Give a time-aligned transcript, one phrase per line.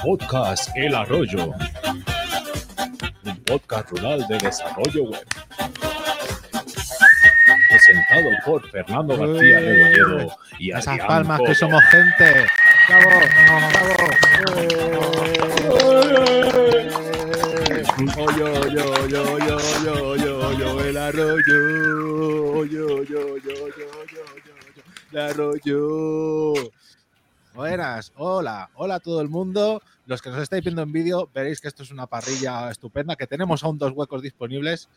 [0.00, 1.52] Podcast El Arroyo.
[3.24, 5.26] Un podcast rural de desarrollo web.
[7.68, 12.46] Presentado por Fernando García Rebolledo y Esas Adrián palmas que somos gente.
[12.88, 13.10] Bravo,
[18.36, 21.42] yo, yo, yo, yo, yo, yo, yo, el arroyo.
[21.46, 23.96] Yo, yo, yo, yo, yo, yo, yo,
[25.05, 26.52] el arroyo.
[27.54, 29.82] Buenas, hola, hola a todo el mundo.
[30.06, 33.26] Los que nos estáis viendo en vídeo, veréis que esto es una parrilla estupenda, que
[33.26, 34.88] tenemos aún dos huecos disponibles.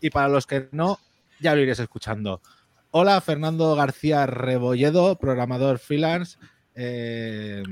[0.00, 0.98] Y para los que no,
[1.40, 2.40] ya lo iréis escuchando.
[2.90, 6.38] Hola, Fernando García Rebolledo, programador freelance.
[6.74, 7.62] eh,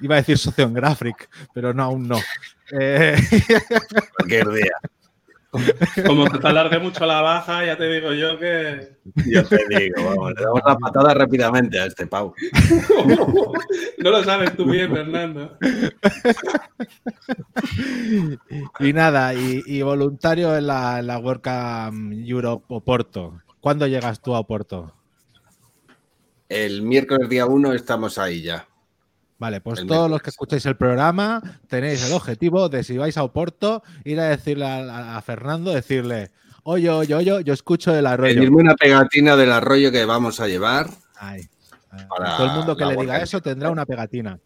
[0.00, 2.18] iba a decir socio en Graphic, pero no, aún no.
[2.72, 3.16] Eh,
[4.16, 4.72] Cualquier día.
[6.06, 8.96] Como te alargue mucho la baja, ya te digo yo que.
[9.26, 12.34] Yo te digo, vamos, le damos la patada rápidamente a este Pau.
[13.98, 15.58] no lo sabes tú bien, Fernando.
[18.80, 23.42] y nada, y, y voluntario en la, en la WordCamp Europe Oporto.
[23.60, 24.94] ¿Cuándo llegas tú a Oporto?
[26.48, 28.67] El miércoles día 1 estamos ahí ya.
[29.38, 33.16] Vale, pues El todos los que escucháis el programa tenéis el objetivo de si vais
[33.16, 36.32] a Oporto, ir a decirle a, Fernando, decirle,
[36.64, 38.34] oye, oye, oye, yo escucho el arroyo.
[38.34, 40.90] Pedirme una pegatina del arroyo que vamos a llevar.
[41.16, 41.48] Ay,
[41.90, 44.40] ay, Para todo el mundo que le diga eso tendrá una pegatina.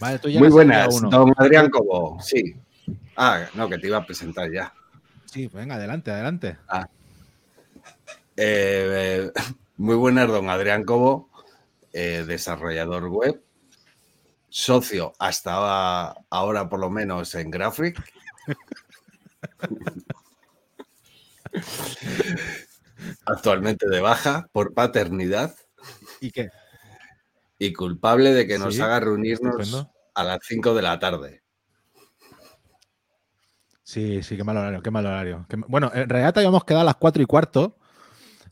[0.00, 1.08] Vale, tú Muy buenas, uno.
[1.08, 2.18] don Adrián Cobo.
[2.20, 2.56] Sí.
[3.16, 4.72] Ah, no, que te iba a presentar ya.
[5.24, 6.58] Sí, venga, adelante, adelante.
[8.36, 9.32] Eh, eh,
[9.78, 11.27] muy buenas, don Adrián Cobo,
[12.00, 13.42] eh, desarrollador web,
[14.48, 18.00] socio hasta ahora, por lo menos en Graphic.
[23.26, 25.56] Actualmente de baja por paternidad
[26.20, 26.50] ¿Y qué?
[27.58, 31.42] y culpable de que nos haga reunirnos a las 5 de la tarde.
[33.82, 35.46] Sí, sí, qué mal horario, qué mal horario.
[35.48, 37.76] Qué Bueno, en realidad habíamos quedado a las 4 y cuarto.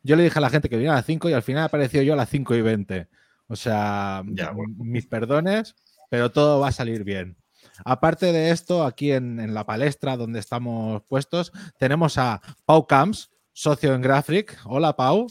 [0.02, 2.02] Yo le dije a la gente que viniera a las 5 y al final apareció
[2.02, 3.08] yo a las 5 y 20.
[3.48, 4.74] O sea, Ya, m- bueno.
[4.78, 5.74] mis perdones,
[6.10, 7.36] pero todo va a salir bien.
[7.84, 13.30] Aparte de esto, aquí en, en la palestra donde estamos puestos, tenemos a Pau Camps,
[13.52, 14.58] socio en Graphic.
[14.64, 15.26] Hola, Pau.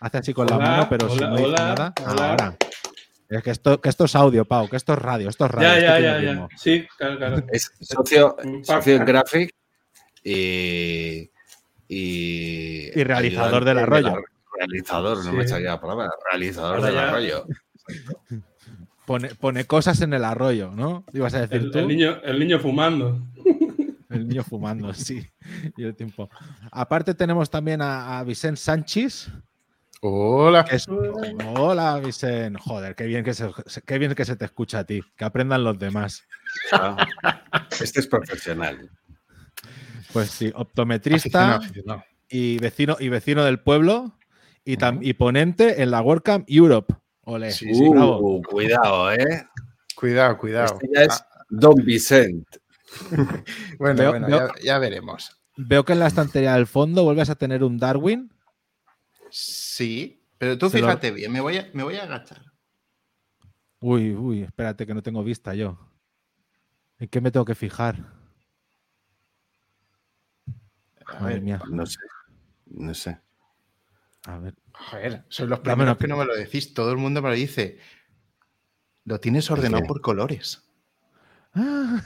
[0.00, 1.94] Hace así con la mano, pero si hola, no dice hola, nada.
[2.06, 2.30] hola.
[2.30, 2.56] Ahora.
[3.28, 5.68] Es que esto, que esto es audio, Pau, que esto es radio, esto es radio.
[5.68, 6.48] Ya, ya, ya.
[6.56, 7.42] Sí, claro, claro.
[7.50, 9.04] Es socio, en.
[9.04, 9.50] Graphic
[10.22, 11.30] y,
[11.88, 14.06] y, Y realizador del arroyo.
[14.08, 14.22] de la-
[14.58, 15.36] Realizador, no Sí.
[15.36, 16.10] me salía la palabra.
[16.30, 17.08] Realizador Ahora del ya.
[17.08, 17.46] arroyo.
[19.06, 21.04] Pone, pone cosas en el arroyo, ¿no?
[21.12, 21.78] Ibas a decir El, tú.
[21.78, 23.20] el niño, el niño fumando.
[24.08, 25.28] El niño fumando, sí.
[25.76, 26.30] Y el tiempo.
[26.70, 29.28] Aparte tenemos también a, a Vicent Sánchez.
[30.00, 30.64] Hola.
[30.70, 30.86] es-
[31.56, 32.56] Hola, Vicent.
[32.58, 33.50] Joder, qué bien, que se,
[33.84, 35.02] qué bien que se te escucha a ti.
[35.16, 36.22] Que aprendan los demás.
[36.72, 37.04] Ah,
[37.80, 38.88] Este es profesional.
[40.12, 42.04] Pues sí, optometrista Aficionado, aficionado.
[42.30, 44.15] y vecino, y vecino del pueblo
[44.66, 46.94] y, tam- y ponente en la WordCamp Europe.
[47.22, 48.18] Ole, Sí, sí, bravo.
[48.20, 49.48] Uh, cuidado, ¿eh?
[49.94, 50.74] Cuidado, cuidado.
[50.74, 52.46] Este ya es Ah, Don Vicent.
[53.78, 55.40] bueno, Veo- bueno, veo- Ya, ya veremos.
[55.56, 58.30] Veo que en la estantería del fondo vuelves a tener un Darwin.
[59.30, 62.42] Sí, pero tú Se lo- fíjate bien, me voy, a, me voy a agachar.
[63.80, 65.78] Uy, uy, espérate que no tengo vista yo.
[66.98, 67.96] ¿En qué me tengo que fijar?
[71.06, 71.60] A Madre ver, mía.
[71.70, 71.98] No sé.
[72.66, 73.18] No sé.
[74.28, 74.54] A ver.
[74.72, 77.34] joder, sois los primeros una- que no me lo decís, todo el mundo me lo
[77.36, 77.78] dice.
[79.04, 80.62] Lo tienes ordenado por colores.
[81.54, 82.02] Ah,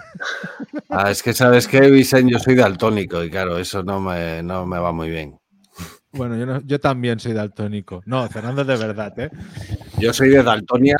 [0.90, 4.66] Ah, es que sabes que Vicent, yo soy daltónico y claro, eso no me, no
[4.66, 5.38] me va muy bien.
[6.12, 8.02] Bueno, yo, no- yo también soy daltónico.
[8.04, 9.30] No, Fernando es de verdad, ¿eh?
[9.98, 10.96] Yo soy de Daltonia.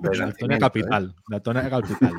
[0.00, 0.60] de Daltonia ¿eh?
[0.60, 1.14] capital.
[1.28, 2.12] Daltonia capital.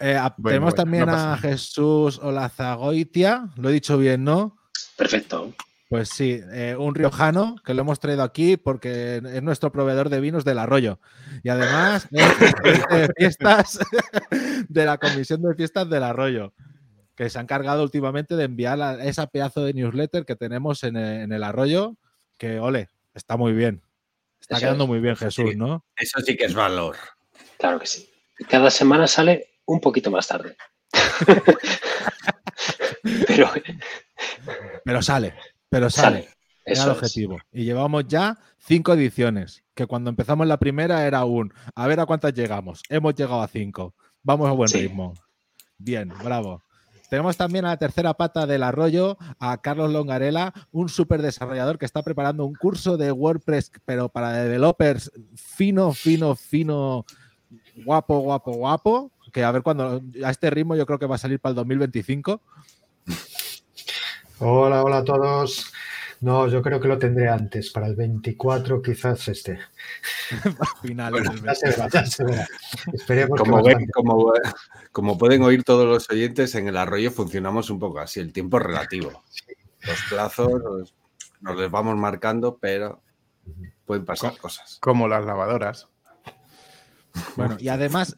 [0.00, 1.36] Eh, a- Bueno, tenemos bueno, también no a.
[1.38, 3.48] Jesús Olazagoitia.
[3.56, 4.58] Lo he dicho bien, ¿no?
[4.96, 5.54] Perfecto.
[5.94, 10.18] Pues sí, eh, un riojano que lo hemos traído aquí porque es nuestro proveedor de
[10.18, 10.98] vinos del arroyo.
[11.44, 13.78] Y además es de fiestas
[14.68, 16.52] de la Comisión de Fiestas del Arroyo,
[17.14, 20.96] que se ha encargado últimamente de enviar la- esa pedazo de newsletter que tenemos en
[20.96, 21.94] el, en el arroyo,
[22.38, 23.80] que ole, está muy bien.
[24.40, 24.88] Está Eso quedando es.
[24.88, 25.56] muy bien Jesús, Sí.
[25.56, 25.84] ¿no?
[25.96, 26.96] Eso sí que es valor.
[27.56, 28.10] Claro que sí.
[28.48, 30.56] Cada semana sale un poquito más tarde.
[33.28, 33.48] Pero
[34.84, 35.34] Pero sale,
[35.78, 36.22] pero sale.
[36.22, 36.28] sale.
[36.66, 36.96] Era Eso el es.
[36.96, 37.38] objetivo.
[37.52, 42.06] Y llevamos ya cinco ediciones, que cuando empezamos la primera era un, a ver a
[42.06, 42.82] cuántas llegamos.
[42.88, 43.94] Hemos llegado a cinco.
[44.22, 44.78] Vamos a buen Sí.
[44.82, 45.12] ritmo.
[45.76, 46.62] Bien, bravo.
[47.10, 51.84] Tenemos también a la tercera pata del arroyo, a Carlos Longarela, un super desarrollador que
[51.84, 57.04] está preparando un curso de WordPress, pero para developers fino, fino, fino,
[57.84, 59.10] guapo, guapo, guapo.
[59.32, 61.56] Que a ver cuando a este ritmo yo creo que va a salir para el
[61.56, 62.40] 2025.
[64.38, 65.72] Hola, hola a todos.
[66.20, 69.58] No, yo creo que lo tendré antes, para el 24 quizás este.
[70.42, 71.12] Al final.
[71.12, 72.46] Bueno, del Ya se verá, ya se verá.
[72.92, 73.92] Esperemos Como, que ven- bastante.
[73.92, 74.32] como,
[74.92, 78.20] como pueden oír todos los oyentes, en el arroyo funcionamos un poco así.
[78.20, 79.22] El tiempo es relativo.
[79.82, 80.94] Los plazos los-
[81.40, 83.02] nos les vamos marcando, pero
[83.84, 84.78] pueden pasar cosas.
[84.80, 85.88] Como las lavadoras.
[87.36, 88.16] Bueno, y además,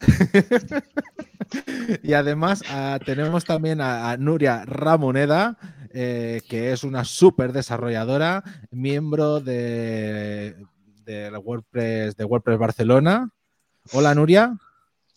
[2.03, 5.57] y además ah, tenemos también a, a Nuria Ramoneda,
[5.93, 10.55] eh, que es una súper desarrolladora, miembro de,
[11.03, 13.29] de la WordPress, de WordPress Barcelona.
[13.93, 14.57] Hola Nuria.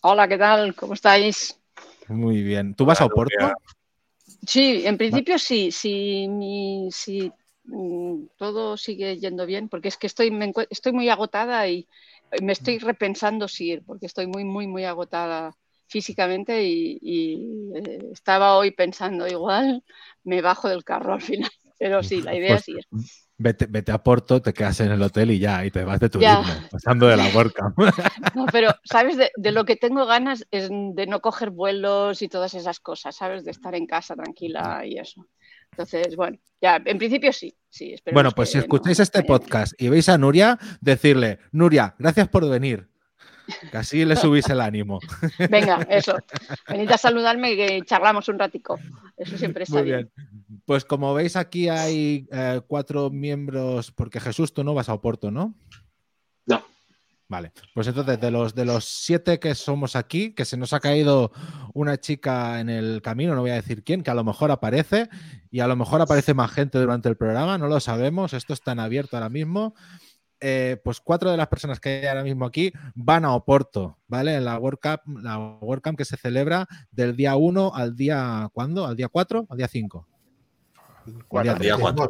[0.01, 0.73] Hola, ¿qué tal?
[0.75, 1.59] ¿Cómo estáis?
[2.07, 2.73] Muy bien.
[2.75, 3.33] ¿Tú vas a Oporto?
[3.39, 3.55] Nuria.
[4.45, 6.27] Sí, en principio sí, sí,
[7.65, 11.87] mm, todo sigue yendo bien, porque es que estoy, me estoy muy agotada y
[12.41, 15.55] me estoy repensando si ir, porque estoy muy, muy, muy agotada
[15.91, 19.83] físicamente y, y, eh, estaba hoy pensando, igual
[20.23, 22.85] me bajo del carro al final, pero sí, la idea Pues, es ir.
[23.37, 26.09] Vete, vete a Porto, te quedas en el hotel y ya, y te vas de
[26.19, 26.41] Ya.
[26.43, 27.75] turismo, pasando de la WordCamp.
[28.35, 29.17] No, pero, ¿sabes?
[29.17, 33.15] De, de lo que tengo ganas es de no coger vuelos y todas esas cosas,
[33.15, 33.43] ¿sabes?
[33.43, 35.25] De estar en casa tranquila y eso.
[35.71, 37.95] Entonces, bueno, ya, en principio sí, sí.
[38.13, 42.27] Bueno, pues si no escucháis este vaya- podcast y veis a Nuria, decirle, Nuria, gracias
[42.29, 42.90] por venir.
[43.69, 44.99] Que así le subís el ánimo.
[45.49, 46.15] Venga, eso.
[46.69, 48.79] Venid a saludarme y que charlamos un ratico.
[49.17, 50.09] Eso siempre está Muy bien.
[50.15, 50.61] bien.
[50.65, 55.31] Pues como veis aquí hay eh, cuatro miembros, porque Jesús, tú no vas a Oporto,
[55.31, 55.55] ¿no?
[56.45, 56.63] No.
[57.27, 60.81] Vale, pues entonces de los, de los siete que somos aquí, que se nos ha
[60.81, 61.31] caído
[61.73, 65.07] una chica en el camino, no voy a decir quién, que a lo mejor aparece
[65.49, 68.73] y a lo mejor aparece más gente durante el programa, no lo sabemos, esto está
[68.73, 69.75] en abierto ahora mismo.
[70.43, 74.35] Eh, pues cuatro de las personas que hay ahora mismo aquí van a Oporto, ¿vale?
[74.35, 78.87] En la WordCamp, la WordCamp que se celebra del día 1 al día, ¿cuándo?
[78.87, 79.45] ¿Al día 4?
[79.47, 80.07] ¿Al día 5?
[81.27, 81.55] Cuatro.
[81.59, 82.09] Día cuatro.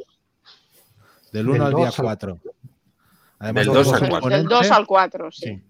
[1.33, 2.39] Del Del 1 al día 2 al- 4.
[3.41, 4.29] Del los 2 dos al Del- cuatro.
[4.29, 5.45] Del 2 exponentes- al 4, sí.
[5.45, 5.63] Sí.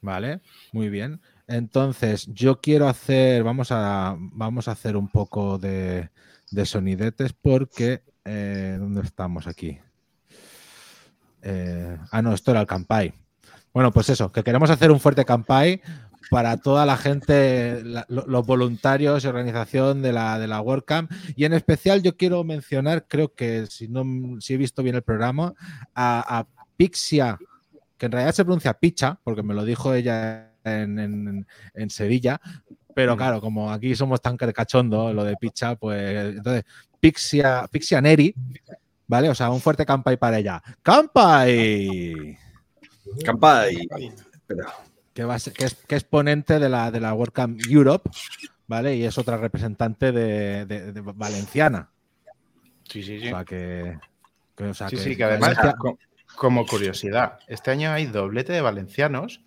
[0.00, 0.40] Vale,
[0.72, 1.20] muy bien.
[1.46, 6.10] Entonces, yo quiero hacer, vamos a, vamos a hacer un poco de,
[6.50, 9.78] de sonidetes porque, eh, ¿dónde estamos aquí?
[11.46, 13.12] Eh, ah, no, esto era el Campai.
[13.72, 15.82] Bueno, pues eso, que queremos hacer un fuerte Campai
[16.30, 21.10] para toda la gente, la- los voluntarios y organización de la, de la WordCamp.
[21.36, 25.02] Y en especial yo quiero mencionar, creo que si no si he visto bien el
[25.02, 25.52] programa,
[25.94, 26.46] a, a
[26.76, 27.38] Pixia,
[27.98, 32.40] que en realidad se pronuncia Picha, porque me lo dijo ella en, en- en Sevilla.
[32.94, 36.64] Pero claro, como aquí somos tan cachondo lo de Picha, pues entonces
[37.00, 38.34] Pixia, Pixia Neri,
[39.06, 39.28] ¿vale?
[39.28, 40.62] O sea, un fuerte campai para ella.
[40.82, 42.36] ¡Campai!
[43.24, 43.88] Campai.
[44.32, 44.66] Espera.
[45.12, 48.10] que, va a ser- que es, que es ponente de la, de la WordCamp Europe,
[48.66, 48.96] ¿vale?
[48.96, 51.90] Y es otra representante de, de- de Valenciana.
[52.88, 53.28] Sí, sí, sí.
[53.28, 53.98] O sea que.
[54.56, 55.76] que- o sea Sí, que- sí, que además, Valencia-
[56.36, 59.42] como curiosidad, este año hay doblete de valencianos,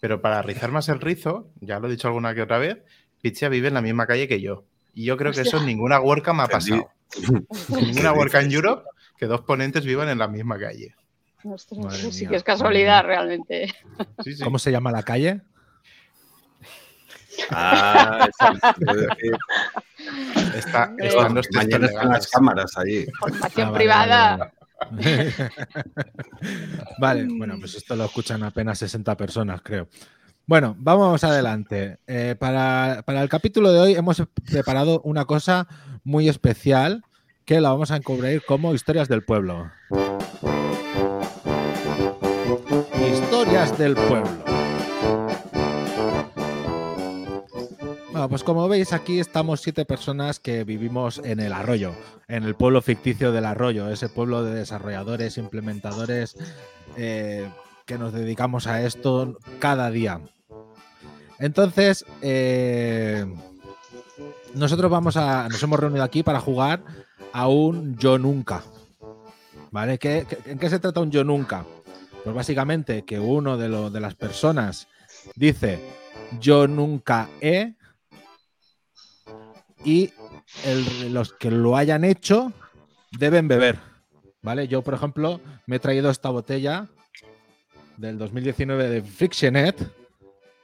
[0.00, 2.78] pero para rizar más el rizo, ya lo he dicho alguna que otra vez,
[3.20, 4.64] Pichia vive en la misma calle que yo.
[4.92, 6.90] Y yo creo que eso en ninguna WordCamp ha pasado.
[7.28, 7.46] En
[7.86, 8.84] ninguna WordCamp Europe
[9.22, 10.96] que dos ponentes vivan en la misma calle.
[11.44, 13.72] Ostras, sí mía, que es madre casualidad realmente.
[14.24, 14.42] Sí, sí.
[14.42, 15.42] ¿Cómo se llama la calle?
[17.50, 18.28] Ah.
[20.56, 23.06] Está, están los Mañana están las cámaras allí.
[23.06, 24.36] Información Ah, vale, privada.
[24.36, 24.52] vale,
[24.90, 25.50] vale.
[26.98, 29.86] Vale, bueno, pues esto lo escuchan apenas 60 personas, creo.
[30.46, 32.00] Bueno, vamos adelante.
[32.08, 35.68] Eh, para, para el capítulo de hoy hemos preparado una cosa
[36.02, 37.04] muy especial
[37.44, 39.70] que la vamos a encubrir como historias del pueblo.
[43.12, 44.30] Historias del pueblo.
[48.12, 51.92] Bueno, pues como veis aquí estamos siete personas que vivimos en el arroyo,
[52.28, 56.36] en el pueblo ficticio del arroyo, ese pueblo de desarrolladores, implementadores
[56.96, 57.48] eh,
[57.86, 60.20] que nos dedicamos a esto cada día.
[61.38, 63.26] Entonces, eh,
[64.54, 66.84] nosotros vamos a, nos hemos reunido aquí para jugar
[67.32, 68.62] a un yo nunca.
[69.70, 69.98] ¿Vale?
[69.98, 71.64] ¿Qué- qué- en qué se trata un yo nunca?
[72.24, 74.86] Pues básicamente que uno de, de las personas
[75.34, 75.80] dice
[76.40, 77.74] yo nunca he
[79.84, 80.10] y
[81.10, 82.52] los que lo hayan hecho
[83.18, 83.78] deben beber.
[84.42, 84.68] ¿Vale?
[84.68, 86.88] Yo, por ejemplo, me he traído esta botella
[87.96, 89.76] del 2019 de Frictionet,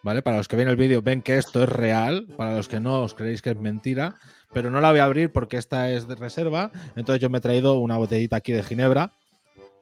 [0.03, 0.23] ¿vale?
[0.23, 3.03] Para los que ven el vídeo ven que esto es real, para los que no
[3.03, 4.15] os creéis que es mentira,
[4.53, 7.41] pero no la voy a abrir porque esta es de reserva, entonces yo me he
[7.41, 9.13] traído una botellita aquí de ginebra,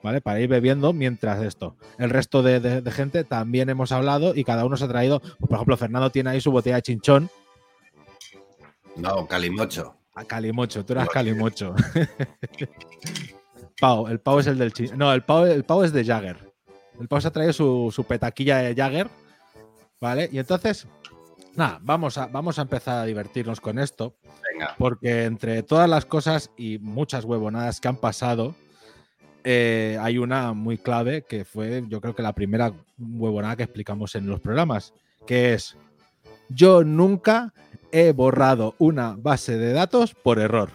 [0.02, 0.20] ¿vale?
[0.20, 1.76] Para ir bebiendo mientras esto.
[1.98, 5.20] El resto de, de- de gente también hemos hablado y cada uno se ha traído,
[5.20, 7.30] pues, por ejemplo, Fernando tiene ahí su botella de chinchón,
[8.96, 9.94] No, Calimocho.
[10.14, 11.74] a Calimocho, tú eras Calimocho.
[13.80, 16.38] Pau, el Pau es el del chin- No, el Pau, el Pau es de Jagger.
[16.98, 19.08] El Pau se ha traído su, su petaquilla de Jagger,
[20.00, 20.28] ¿vale?
[20.32, 20.86] Y entonces,
[21.54, 24.14] nada, vamos a, vamos a empezar a divertirnos con esto.
[24.52, 24.74] Venga.
[24.78, 28.54] Porque entre todas las cosas y muchas huevonadas que han pasado,
[29.44, 34.14] eh, hay una muy clave que fue, yo creo que la primera huevonada que explicamos
[34.16, 34.92] en los programas,
[35.24, 35.76] que es,
[36.48, 37.52] yo nunca
[37.92, 40.70] he borrado una base de datos por error.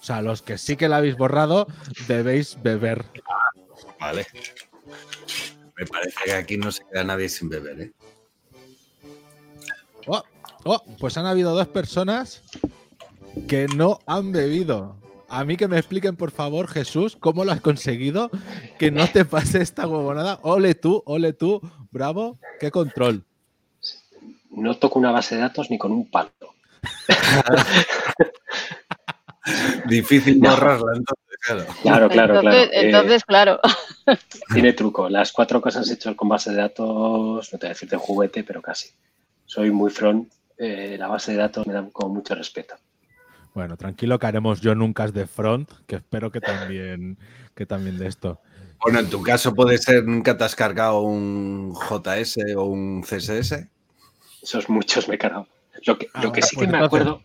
[0.00, 1.66] O sea, los que sí que la habéis borrado,
[2.08, 3.06] debéis beber.
[3.98, 4.26] Vale.
[5.76, 7.92] Me parece que aquí no se queda nadie sin beber, ¿eh?
[10.06, 10.22] Oh,
[10.64, 12.42] oh, pues han habido dos personas
[13.48, 14.96] que no han bebido.
[15.28, 18.30] A mí que me expliquen, por favor, Jesús, cómo lo has conseguido
[18.78, 20.38] que no te pase esta huevonada.
[20.42, 23.24] Ole tú, ole tú, bravo, qué control.
[24.50, 26.30] No toco una base de datos ni con un palo.
[29.86, 30.50] Difícil No.
[30.50, 31.64] borrarla, entonces, claro.
[31.82, 32.56] Claro, claro, claro.
[32.56, 33.60] entonces, Eh, entonces, claro.
[34.52, 35.08] tiene truco.
[35.08, 38.44] Las cuatro cosas hechas con base de datos, no te voy a decir de juguete,
[38.44, 38.90] pero casi.
[39.46, 40.32] Soy muy front.
[40.58, 42.74] eh, la base de datos me da como mucho respeto.
[43.54, 47.16] Bueno, tranquilo que haremos yo nunca de front, que espero que también,
[47.54, 48.40] que también de esto.
[48.82, 53.68] Bueno, en tu caso puede ser nunca te has cargado un JS o un CSS.
[54.42, 55.46] Esos muchos me he cargado.
[55.86, 57.22] Lo que, Ah, lo que bueno, sí pues que me acuerdo,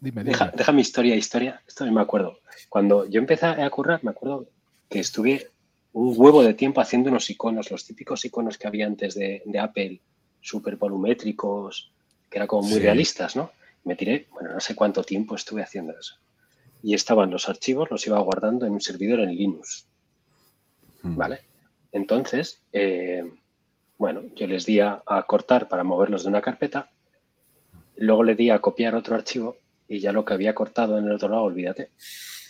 [0.00, 0.56] Dime, deja, dime.
[0.56, 1.62] deja mi historia, historia.
[1.66, 2.38] Esto me acuerdo.
[2.68, 4.48] Cuando yo empecé a currar, me acuerdo
[4.94, 5.50] que estuve
[5.92, 9.58] un huevo de tiempo haciendo unos iconos, los típicos iconos que había antes de, de
[9.58, 10.00] Apple,
[10.40, 11.92] súper volumétricos,
[12.30, 12.84] que eran como muy Sí.
[12.84, 13.50] realistas, ¿no?
[13.82, 16.14] Me tiré, bueno, no sé cuánto tiempo estuve haciendo eso.
[16.80, 19.88] Y estaban los archivos, los iba guardando en un servidor en Linux,
[21.02, 21.16] Mm.
[21.16, 21.40] ¿vale?
[21.90, 23.24] Entonces, eh,
[23.98, 26.88] bueno, yo les di a, a cortar para moverlos de una carpeta,
[27.96, 29.56] luego le di a copiar otro archivo
[29.88, 31.90] y ya lo que había cortado en el otro lado, olvídate.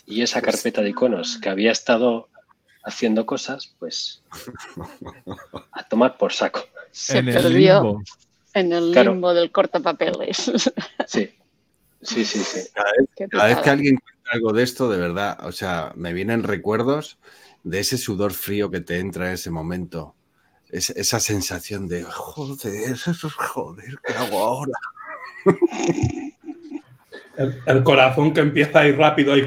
[0.07, 2.29] Y esa carpeta de iconos que había estado
[2.85, 4.23] haciendo cosas, pues
[5.71, 6.63] a tomar por saco.
[6.91, 8.03] Se en el perdió limbo.
[8.53, 9.11] en el Claro.
[9.11, 10.51] limbo del cortapapeles.
[11.07, 11.29] Sí,
[12.01, 12.69] sí, sí, sí.
[12.73, 15.91] Cada vez, Qué cada vez que alguien cuenta algo de esto, de verdad, o sea,
[15.95, 17.17] me vienen recuerdos
[17.63, 20.15] de ese sudor frío que te entra en ese momento.
[20.69, 24.73] Es- esa sensación de joder, joder, ¿qué hago ahora?
[27.37, 29.45] El, el corazón que empieza a ir rápido ahí.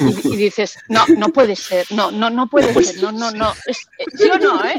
[0.00, 3.52] Y, y dices, no, no puede ser, no, no, no puede ser, no, no, no.
[3.66, 4.76] Es, eh, ¿Sí o no, eh?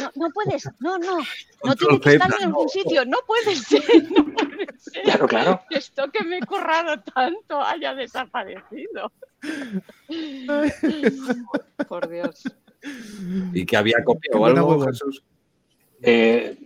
[0.00, 1.18] No, no puedes, no, no.
[1.62, 5.02] No tiene que estar en algún sitio, no puede ser, no puede ser.
[5.02, 5.60] Claro, claro.
[5.70, 9.12] Esto que me he currado tanto haya desaparecido.
[11.88, 12.42] Por Dios.
[13.52, 14.86] Y que había copiado algo.
[14.86, 15.22] Jesús.
[16.02, 16.56] Eh,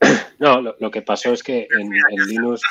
[0.38, 2.62] no, lo, lo que pasó es que en, en Linux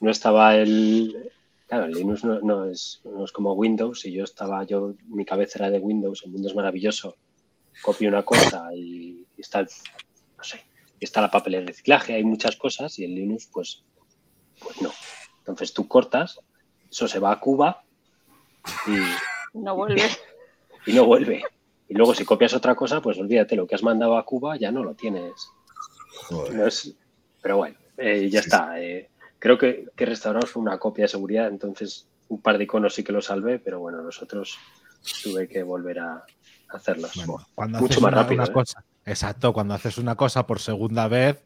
[0.00, 1.30] no estaba el.
[1.66, 5.58] Claro, Linux no, no es, no es como Windows y yo estaba, yo, mi cabeza
[5.58, 7.16] era de Windows, el mundo es maravilloso.
[7.82, 9.68] Copio una cosa y, y está, el-
[10.36, 10.60] no sé,
[11.00, 13.82] y está la papel de reciclaje, hay muchas cosas y en Linux, pues,
[14.60, 14.90] pues no.
[15.38, 16.38] Entonces tú cortas,
[16.90, 17.82] eso se va a Cuba
[18.86, 20.02] y, No vuelve.
[20.86, 21.42] y no vuelve.
[21.88, 24.70] Y luego si copias otra cosa, pues olvídate, lo que has mandado a Cuba ya
[24.70, 25.32] no lo tienes.
[26.28, 26.54] Joder.
[26.54, 26.94] No es-
[27.42, 28.80] pero bueno, eh, ya está.
[28.80, 29.10] eh,
[29.44, 33.04] creo que, que restauramos fue una copia de seguridad, entonces un par de iconos sí
[33.04, 34.56] que lo salvé, pero bueno, nosotros
[35.22, 36.24] tuve que volver a
[36.70, 37.12] hacerlos.
[37.14, 38.54] Bueno, cuando Mucho haces más una, rápido, una ¿eh?
[38.54, 38.84] cosa.
[39.04, 41.44] Exacto, cuando haces una cosa por segunda vez,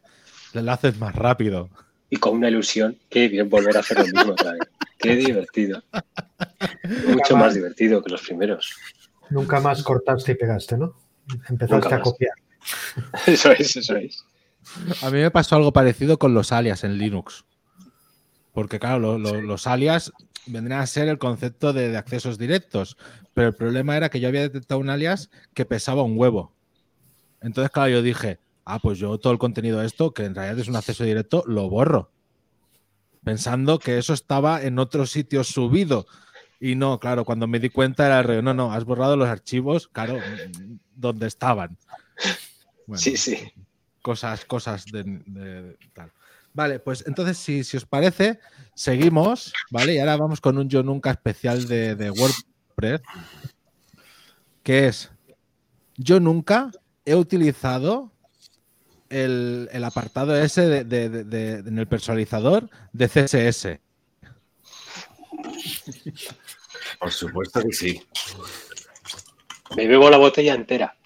[0.53, 1.69] la haces más rápido.
[2.09, 4.61] Y con una ilusión, qué bien volver a hacer lo mismo otra vez.
[4.97, 5.83] Qué divertido.
[7.05, 8.77] Mucho más divertido que los primeros.
[9.29, 10.95] Nunca más cortaste y pegaste, ¿no?
[11.49, 12.33] Empezaste a copiar.
[13.27, 14.23] Eso es, eso es.
[15.01, 17.45] A mí me pasó algo parecido con los alias en Linux.
[18.53, 20.11] Porque, claro, lo- lo- los alias
[20.45, 22.97] vendrían a ser el concepto de, de accesos directos.
[23.33, 26.53] Pero el problema era que yo había detectado un alias que pesaba un huevo.
[27.41, 30.59] Entonces, claro, yo dije, ah, pues yo todo el contenido de esto, que en realidad
[30.59, 32.11] es un acceso directo, lo borro.
[33.23, 36.05] Pensando que eso estaba en otro sitio subido.
[36.59, 39.29] Y no, claro, cuando me di cuenta era el reo, no, no, has borrado los
[39.29, 41.77] archivos, claro, mm, donde estaban.
[42.87, 43.37] Bueno, Sí, sí.
[44.01, 46.11] cosas, cosas de, de- de tal.
[46.53, 48.39] Vale, pues entonces, si, si os parece,
[48.73, 49.93] seguimos, ¿vale?
[49.95, 53.01] Y ahora vamos con un Yo Nunca especial de, de WordPress,
[54.63, 55.11] que es
[55.95, 56.71] yo nunca
[57.05, 58.11] he utilizado
[59.09, 63.79] el, el apartado ese de, de- de- de- en el personalizador de CSS.
[66.99, 68.01] Por supuesto que sí.
[69.75, 70.95] Me bebo la botella entera.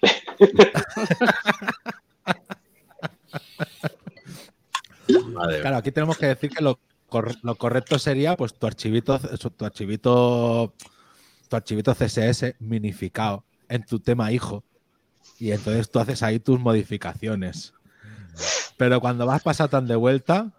[5.60, 9.64] Claro, aquí tenemos que decir que lo, cor- lo correcto sería pues tu archivito, tu
[9.64, 10.72] archivito,
[11.48, 14.64] tu archivito CSS minificado en tu tema hijo.
[15.38, 17.72] Y entonces tú haces ahí tus modificaciones.
[18.76, 20.52] Pero cuando vas pasando de vuelta,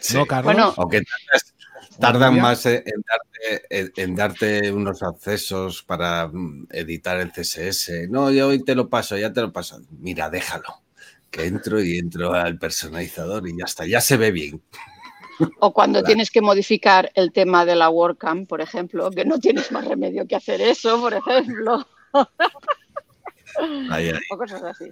[0.00, 0.16] Sí.
[0.16, 0.54] ¿no, Carlos?
[0.54, 1.54] Bueno, Aunque tardas-
[1.98, 8.06] tardan más en darte, en- en darte unos accesos para mm, editar el CSS.
[8.08, 9.80] No, yo hoy te lo paso, ya te lo paso.
[9.90, 10.82] Mira, déjalo.
[11.30, 14.62] Que entro y entro al personalizador y ya está, ya se ve bien.
[15.60, 16.06] O cuando Claro.
[16.06, 20.26] tienes que modificar el tema de la WordCamp, por ejemplo, que no tienes más remedio
[20.26, 21.86] que hacer eso, por ejemplo,
[23.90, 24.18] Ahí, ahí.
[24.30, 24.86] o cosas así.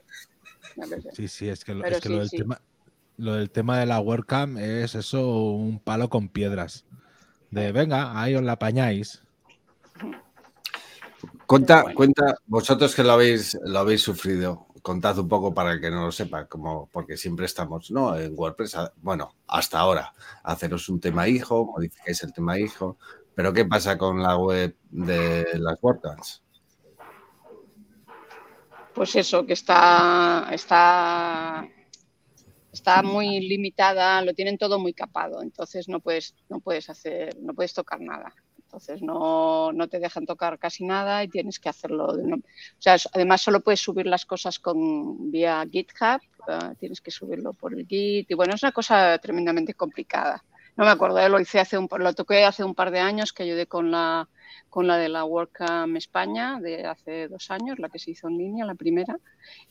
[0.77, 1.11] No lo sé.
[1.15, 2.37] Sí, sí, es que, lo, Pero es que sí, lo, del sí.
[2.39, 2.61] Tema,
[3.17, 6.85] lo del tema de la WordCamp es eso, un palo con piedras.
[7.51, 9.23] De venga, ahí os la apañáis.
[11.47, 11.97] Cuenta, Bueno.
[11.97, 16.05] cuenta, vosotros que lo habéis, lo habéis sufrido, contad un poco para el que no
[16.05, 18.17] lo sepa, como porque siempre estamos, ¿no?
[18.17, 20.15] En WordPress, bueno, hasta ahora,
[20.45, 22.97] haceros un tema hijo, modificáis el tema hijo,
[23.35, 26.41] pero ¿qué pasa con la web de las WordCamps?
[28.95, 31.69] Pues eso, que está, está,
[32.73, 37.55] está muy limitada, lo tienen todo muy capado, entonces no puedes, no puedes hacer, no
[37.55, 38.33] puedes tocar nada.
[38.67, 42.13] Entonces no, no te dejan tocar casi nada y tienes que hacerlo.
[42.13, 42.41] de una- o
[42.79, 47.73] sea, además solo puedes subir las cosas con vía GitHub, ah, tienes que subirlo por
[47.75, 50.43] el Git y bueno, es una cosa tremendamente complicada.
[50.77, 53.33] No me acuerdo, eh, lo hice hace un, lo toqué hace un par de años
[53.33, 54.29] que ayudé con la
[54.69, 58.37] con la de la WordCamp España de hace dos años, la que se hizo en
[58.37, 59.17] línea, la primera,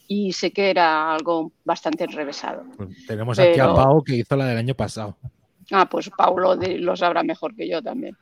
[0.07, 2.63] y sé que era algo bastante enrevesado.
[2.75, 5.15] Pues tenemos aquí a Pau que hizo la del año pasado.
[5.71, 8.17] Ah, pues Paulo lo sabrá mejor que yo también.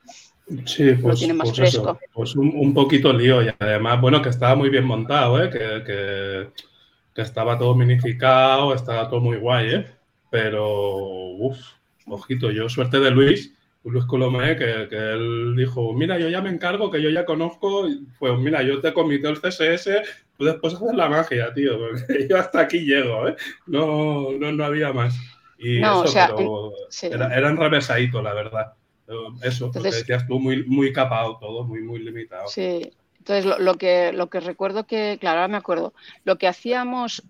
[0.65, 1.81] Sí, pues, tiene más pues fresco.
[1.93, 5.49] eso, pues un, un poquito lío y además, bueno, que estaba muy bien montado, ¿eh?
[5.49, 6.49] que, que-
[7.13, 9.85] que estaba todo minificado, estaba todo muy guay, ¿eh?
[10.31, 10.67] pero,
[11.37, 11.57] uff,
[12.07, 13.53] ojito, yo suerte de Luis,
[13.83, 17.85] Luis Colomé, que, que él dijo, mira, yo ya me encargo, que yo ya conozco,
[18.19, 20.01] pues mira, yo te comité el CSS,
[20.37, 23.35] tú después haces la magia, tío, porque yo hasta aquí llego, ¿eh?
[23.67, 25.15] no, no, no había más.
[25.57, 27.07] Y No, eso, o sea, pero sí.
[27.11, 28.73] era, era enrevesadito, la verdad.
[29.41, 32.47] Eso, lo que Entonces- decías tú, muy, muy capado todo, muy, muy limitado.
[32.47, 32.91] Sí.
[33.23, 35.93] Entonces, lo, que, lo que recuerdo que, claro, ahora me acuerdo,
[36.25, 37.23] lo que hacíamos,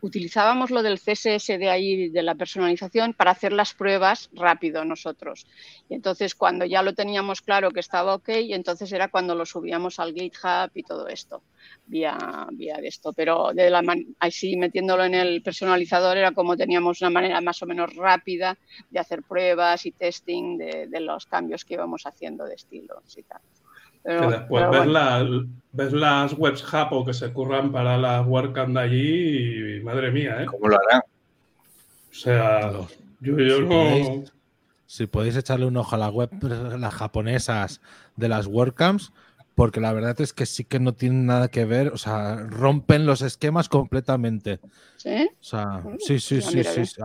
[0.00, 5.44] utilizábamos lo del CSS de ahí, de la personalización, para hacer las pruebas rápido nosotros.
[5.88, 9.98] Y entonces, cuando ya lo teníamos claro que estaba ok, entonces era cuando lo subíamos
[9.98, 11.42] al GitHub y todo esto,
[11.86, 12.16] vía,
[12.52, 13.12] vía de esto.
[13.12, 13.82] Pero de la
[14.20, 18.56] así metiéndolo en el personalizador era como teníamos una manera más o menos rápida
[18.88, 23.24] de hacer pruebas y testing de, de los cambios que íbamos haciendo de estilos y
[23.24, 23.40] tal.
[24.04, 24.92] Pero- Que después ves, bueno.
[24.92, 30.12] la- ves las webs Japo que se curran para las WordCamp de allí y madre
[30.12, 30.46] mía, ¿eh?
[30.46, 31.00] ¿Cómo lo harán?
[31.00, 32.70] O sea,
[33.20, 33.68] yo, yo Si no.
[33.68, 34.32] podéis.
[34.86, 36.30] Si podéis echarle un ojo a la web,
[36.78, 37.80] las japonesas
[38.16, 39.12] de las WordCamps,
[39.56, 43.06] porque la verdad es que sí que no tienen nada que ver, o sea, rompen
[43.06, 44.60] los esquemas completamente.
[44.96, 45.28] ¿Sí?
[45.32, 46.86] O sea, sí, sí, sí, miraré.
[46.86, 47.00] sí.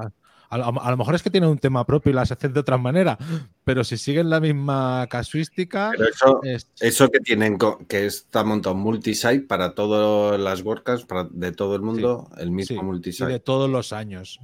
[0.49, 2.53] A, a lo- a lo mejor es que tienen un tema propio y las hacen
[2.53, 3.17] de otra manera,
[3.63, 7.57] pero si siguen la misma casuística, Pero eso, es- eso que tienen,
[7.87, 12.75] que está montado multisite para todas las WordCamps, para, de todo el mundo, el mismo
[12.75, 13.31] sí, y multisite.
[13.31, 14.39] de todos los años.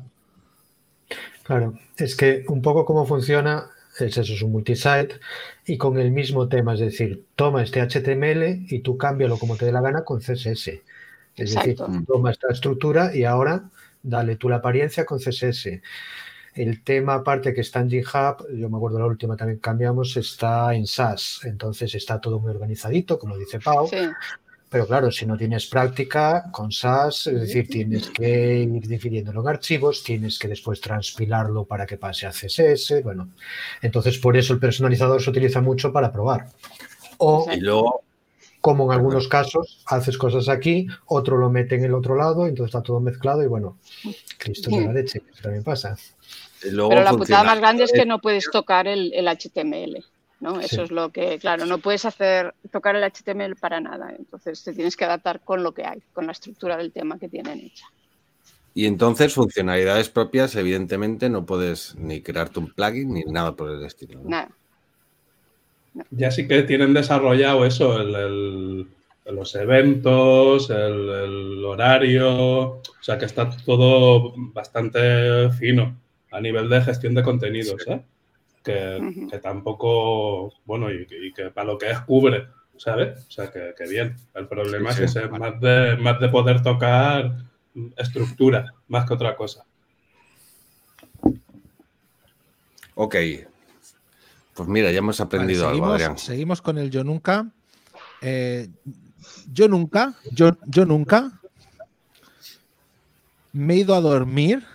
[1.43, 5.19] Claro, es que un poco cómo funciona es eso, es un multisite
[5.65, 9.65] y con el mismo tema, es decir, toma este HTML y tú cámbialo como te
[9.65, 10.83] dé la gana con CSS.
[11.37, 11.87] Es Exacto.
[11.87, 13.69] decir, toma esta estructura y ahora
[14.05, 15.81] dale tú la apariencia con CSS.
[16.53, 20.73] El tema aparte que está en GitHub, yo me acuerdo la última también cambiamos, está
[20.73, 23.89] en SAS, entonces está todo muy organizadito, como dice Pau.
[23.89, 23.97] Sí.
[24.69, 29.47] Pero claro, si no tienes práctica con SAS, es decir, tienes que ir dividiéndolo en
[29.49, 33.29] archivos, tienes que después transpilarlo para que pase a CSS, bueno,
[33.81, 36.47] entonces por eso el personalizador se utiliza mucho para probar.
[37.17, 38.04] O Y luego,
[38.65, 42.73] como en algunos casos, haces cosas aquí, otro lo mete en el otro lado, entonces
[42.73, 43.77] está todo mezclado y bueno,
[44.39, 45.95] Cristo de la leche, eso también pasa.
[46.71, 47.41] luego Pero la funciona.
[47.41, 50.03] putada más grande es que no puedes tocar el, el HTML.
[50.39, 50.59] ¿no?
[50.59, 50.81] Eso Sí.
[50.81, 54.15] es lo que, claro, no puedes hacer tocar el HTML para nada.
[54.17, 57.29] Entonces te tienes que adaptar con lo que hay, con la estructura del tema que
[57.29, 57.85] tienen hecha.
[58.73, 63.85] Y entonces, funcionalidades propias, evidentemente, no puedes ni crearte un plugin ni nada por el
[63.85, 64.21] estilo.
[64.23, 64.29] ¿no?
[64.29, 64.49] Nada.
[66.11, 68.87] Ya sí que tienen desarrollado eso, el, el-
[69.33, 72.29] los eventos, el, el horario,
[72.77, 75.95] o sea que está todo bastante fino
[76.31, 78.01] a nivel de gestión de contenidos, ¿eh?
[78.63, 83.25] que, tampoco, bueno, y, y que para lo que es cubre, ¿sabes?
[83.27, 84.15] O sea que, que bien.
[84.35, 85.19] El problema Sí, es sí.
[85.19, 87.31] ese, más de, más de poder tocar
[87.97, 89.65] estructura, más que otra cosa.
[92.95, 93.15] Ok.
[94.55, 96.17] Pues mira, ya hemos Vale, aprendido algo, seguimos, Adrián.
[96.17, 97.47] seguimos con el yo nunca.
[98.21, 98.69] Eh,
[99.51, 101.31] yo nunca, yo, yo nunca
[103.51, 104.65] me he ido a dormir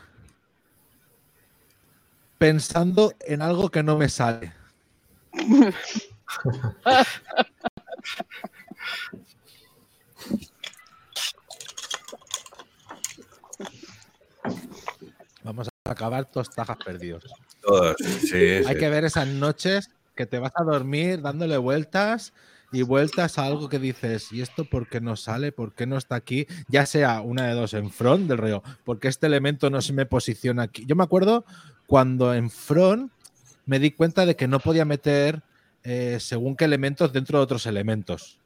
[2.38, 4.52] pensando en algo que no me sale.
[15.42, 17.24] Vamos a acabar todos tajas perdidos.
[17.62, 17.96] Todos.
[17.98, 22.32] Sí, Hay que ver esas noches que te vas a dormir dándole vueltas
[22.72, 25.50] y vueltas a algo que dices, ¿y esto por qué no sale?
[25.50, 26.46] ¿Por qué no está aquí?
[26.68, 30.06] Ya sea una de dos en front del rollo, porque este elemento no se me
[30.06, 30.84] posiciona aquí.
[30.86, 31.44] Yo me acuerdo
[31.86, 33.10] cuando en front
[33.66, 35.42] me di cuenta de que no podía meter
[35.82, 38.39] eh, según qué elementos dentro de otros elementos.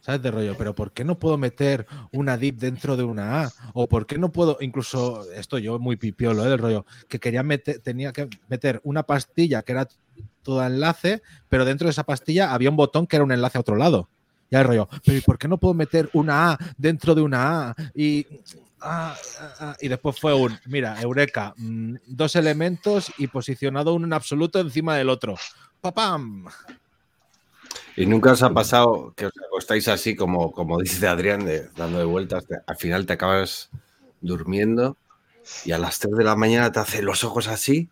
[0.00, 0.22] ¿Sabes?
[0.22, 3.52] De rollo, pero ¿por qué no puedo meter una div dentro de una A?
[3.74, 6.48] ¿O por qué no puedo, incluso, esto yo muy pipiolo, ¿eh?
[6.48, 9.88] del rollo, que quería meter, tenía que meter una pastilla que era
[10.42, 13.62] todo enlace, pero dentro de esa pastilla había un botón que era un enlace a
[13.62, 14.08] otro lado.
[14.48, 17.70] Ya el rollo, pero ¿y por qué no puedo meter una A dentro de una
[17.70, 17.74] A?
[17.94, 18.24] Y,
[18.80, 24.06] ah, ah, ah, y después fue un, mira, Eureka, mm, dos elementos y posicionado uno
[24.06, 25.34] en absoluto encima del otro.
[25.80, 26.46] ¡Papam!
[27.96, 31.98] ¿Y nunca os ha pasado que os acostáis así como, como dice Adrián, de, dando
[31.98, 32.46] de vueltas?
[32.46, 33.70] te- al final te acabas
[34.20, 34.96] durmiendo
[35.64, 37.90] y a las 3 de la mañana te hace los ojos así.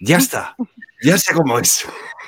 [0.00, 0.56] Ya está,
[1.02, 1.86] ya sé cómo es.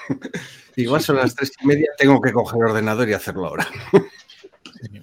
[0.76, 3.66] Igual son las tres y media, tengo que coger el ordenador y hacerlo ahora.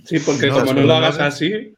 [0.03, 1.75] Sí, porque No, como no lo hagas así,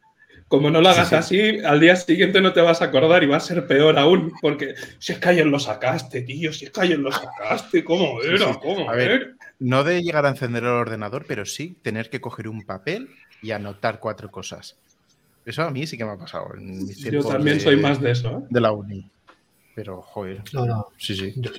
[0.47, 1.15] como no lo hagas sí.
[1.15, 4.33] así, al día siguiente no te vas a acordar y va a ser peor aún,
[4.41, 8.21] porque si es que ayer lo sacaste, tío, si es que ayer lo sacaste, ¿cómo
[8.21, 8.47] era?
[8.53, 8.59] sí.
[8.61, 9.35] ¿Cómo A ver, era?
[9.65, 13.09] No de llegar a encender el ordenador, pero sí tener que coger un papel
[13.41, 14.75] y anotar cuatro cosas.
[15.45, 16.53] Eso a mí sí que me ha pasado.
[16.55, 18.41] En mis Yo también de- soy más de eso, ¿eh?
[18.49, 19.09] de la uni.
[19.73, 20.43] Pero, joder.
[20.53, 20.87] No, no.
[20.97, 21.33] Sí, sí.
[21.37, 21.51] Yo,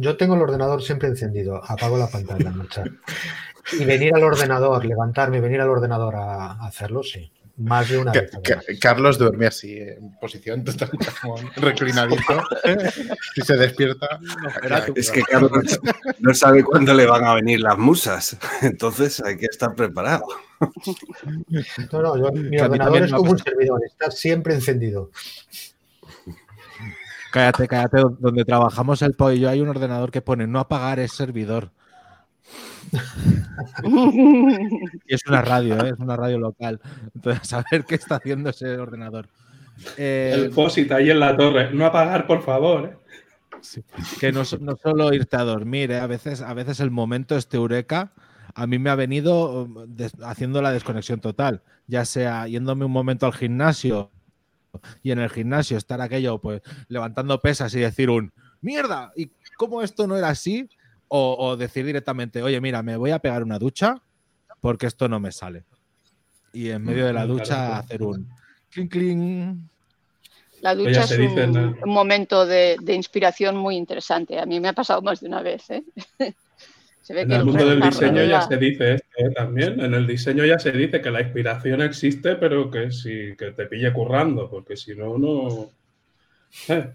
[0.00, 2.90] yo tengo el ordenador siempre encendido, apago la pantalla, marchar.
[3.78, 7.30] Y venir al ordenador, levantarme y venir al ordenador a, a hacerlo, sí.
[7.56, 8.30] Más de una vez.
[8.42, 12.42] Ca- Carlos duerme así, en posición totalmente como reclinadito.
[13.36, 14.18] y se despierta.
[14.96, 15.78] Es que Carlos
[16.18, 20.24] no sabe cuándo le van a venir las musas, entonces hay que estar preparado.
[21.92, 25.10] No, no, yo- mi Que ordenador también es como un servidor, está siempre encendido.
[27.32, 27.98] Cállate, cállate.
[28.20, 31.70] Donde trabajamos el pollo y yo hay un ordenador que pone no apagar es servidor.
[35.06, 35.90] Y es una radio, ¿eh?
[35.94, 36.80] es una radio local.
[37.14, 39.28] Entonces, a ver qué está haciendo ese ordenador.
[39.96, 41.72] Eh, El POSIT ahí en la torre.
[41.72, 42.84] No apagar, por favor.
[42.86, 42.96] ¿eh?
[43.60, 43.82] sí,
[44.20, 45.98] que no, so- no solo irte a dormir, ¿eh?
[46.00, 48.12] a, veces, a veces el momento este eureka
[48.54, 49.86] a mí me ha venido um,
[50.22, 54.10] haciendo la desconexión total, ya sea yéndome un momento al gimnasio
[55.02, 59.82] y en el gimnasio estar aquello, pues levantando pesas y decir un mierda, ¿y cómo
[59.82, 60.68] esto no era así?
[61.16, 64.02] O, o decir directamente, oye, mira, me voy a pegar una ducha
[64.60, 65.62] porque esto no me sale.
[66.52, 68.28] Y en medio de la Mm, ducha hacer un
[68.70, 69.58] clink, clink.
[70.60, 74.40] La ducha es dice un, momento de, de inspiración muy interesante.
[74.40, 75.70] A mí me ha pasado más de una vez.
[75.70, 75.84] ¿eh?
[77.00, 79.30] se ve En que el mundo del diseño ya se dice esto ¿eh?
[79.36, 79.78] también.
[79.78, 83.66] En el diseño ya se dice que la inspiración existe, pero que si que te
[83.66, 85.70] pille currando, porque si no, no.
[86.68, 86.92] Eh,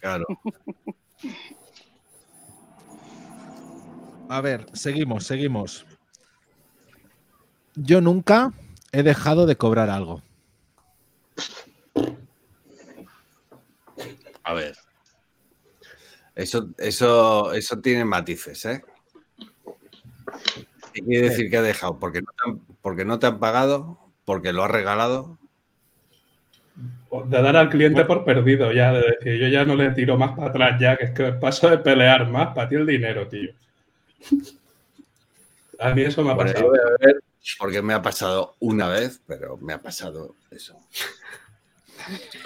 [0.00, 0.24] Claro.
[4.28, 5.86] A ver, seguimos, seguimos.
[7.74, 8.52] Yo nunca
[8.92, 10.22] he dejado de cobrar algo.
[14.42, 14.76] A ver.
[16.34, 18.82] Eso, eso, eso tiene matices, ¿eh?
[20.92, 21.98] ¿Qué quiere decir que ha dejado?
[21.98, 23.98] ¿Porque no, te han, porque no te han pagado?
[24.24, 25.38] ¿Porque lo has regalado?
[27.26, 30.32] De dar al cliente por perdido, ya, de decir, yo ya no le tiro más
[30.32, 33.52] para atrás, ya, que es que paso de pelear más, para ti el dinero, tío.
[35.78, 36.72] A mí eso me ha Bueno, pasado.
[37.00, 37.20] ver
[37.58, 40.78] porque me ha pasado una vez, pero me ha pasado eso.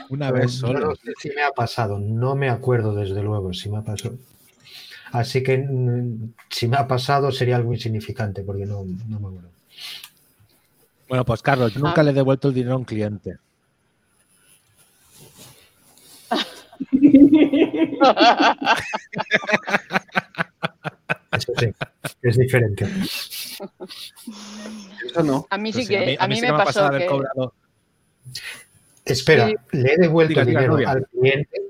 [0.08, 0.80] Una vez solo.
[0.80, 4.16] no sé si me ha pasado, no me acuerdo desde luego si me ha pasado.
[5.12, 9.50] Así que mm, si me ha pasado sería algo insignificante porque no, no me acuerdo.
[11.08, 13.38] Bueno, pues Carlos, yo nunca le he devuelto el dinero a un cliente.
[21.32, 21.66] Eso sí,
[22.22, 22.86] es diferente.
[25.04, 25.46] Eso no.
[25.50, 27.06] A mí sí que, a mí, sí me pasó pasado haber que...
[27.08, 27.54] cobrado.
[29.04, 29.54] Espera, Sí.
[29.72, 31.60] le he devuelto Diga, diga, dinero al cliente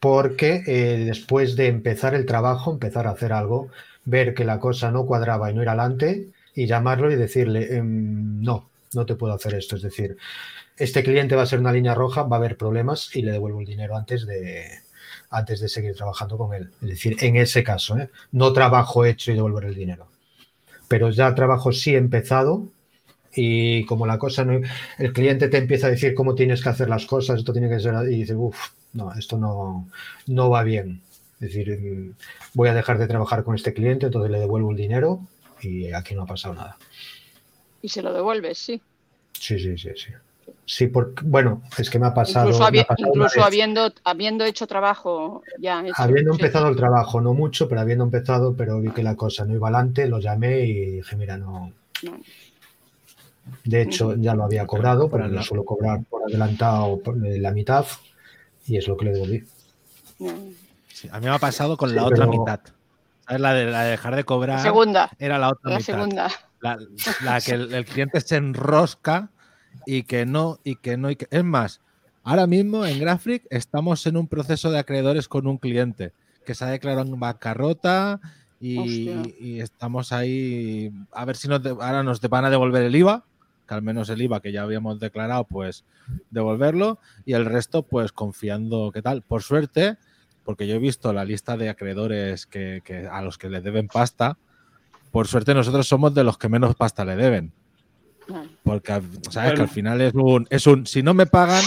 [0.00, 3.68] porque eh, después de empezar el trabajo, empezar a hacer algo,
[4.04, 8.40] ver que la cosa no cuadraba y no ir adelante y llamarlo y decirle, em,
[8.40, 9.76] no, no te puedo hacer esto.
[9.76, 10.16] Es decir,
[10.76, 13.60] este cliente va a ser una línea roja, va a haber problemas y le devuelvo
[13.60, 14.64] el dinero antes de,
[15.30, 16.70] antes de seguir trabajando con él.
[16.82, 18.10] Es decir, en ese caso, ¿eh?
[18.32, 20.08] no trabajo hecho y devolver el dinero.
[20.88, 22.66] Pero ya trabajo sí empezado
[23.32, 24.60] y como la cosa no,
[24.98, 27.78] el cliente te empieza a decir cómo tienes que hacer las cosas, esto tiene que
[27.78, 29.88] ser, y dices, uff, no, esto no,
[30.26, 31.00] no va bien.
[31.40, 32.14] Es decir,
[32.52, 35.20] voy a dejar de trabajar con este cliente, entonces le devuelvo el dinero
[35.62, 36.76] y aquí no ha pasado nada.
[37.80, 38.82] Y se lo devuelves, sí.
[39.32, 40.12] Sí, sí, sí, sí.
[40.72, 42.46] Sí, porque, bueno, es que me ha pasado.
[42.46, 45.94] incluso ha pasado habiendo, habiendo hecho trabajo ya hecho.
[45.96, 46.40] Habiendo sí.
[46.40, 49.66] empezado el trabajo, no mucho, pero habiendo empezado, pero vi que la cosa no iba
[49.66, 51.72] adelante, lo llamé y dije, mira, no.
[52.04, 52.20] No.
[53.64, 57.84] De hecho, ya lo había cobrado, pero la- suelo cobrar por adelantado eh, la mitad
[58.64, 59.42] y es lo que le devolví.
[60.20, 60.32] No.
[60.86, 62.60] Sí, a mí me ha pasado con Sí, la otra mitad.
[63.26, 63.40] ¿Sabes?
[63.40, 65.94] La de, la de dejar de La cobrar segunda, era la otra la mitad.
[65.94, 66.30] segunda.
[66.60, 66.78] La,
[67.24, 69.30] la que el, el cliente se enrosca
[69.86, 71.10] y que no, y que no.
[71.10, 71.26] Y que...
[71.30, 71.80] Es más,
[72.22, 76.12] ahora mismo en Graphic estamos en un proceso de acreedores con un cliente
[76.44, 78.20] que se ha declarado en bancarrota
[78.60, 79.08] y,
[79.60, 83.24] estamos ahí a ver si nos de- ahora nos van a devolver el IVA,
[83.66, 85.84] que al menos el IVA que ya habíamos declarado, pues
[86.30, 89.22] devolverlo y el resto, pues confiando qué tal.
[89.22, 89.96] Por suerte,
[90.44, 93.88] porque yo he visto la lista de acreedores que, que- a los que le deben
[93.88, 94.36] pasta.
[95.12, 97.52] Por suerte nosotros somos de los que menos pasta le deben.
[98.62, 101.64] Porque sabes que al final es un, es un si no me pagan,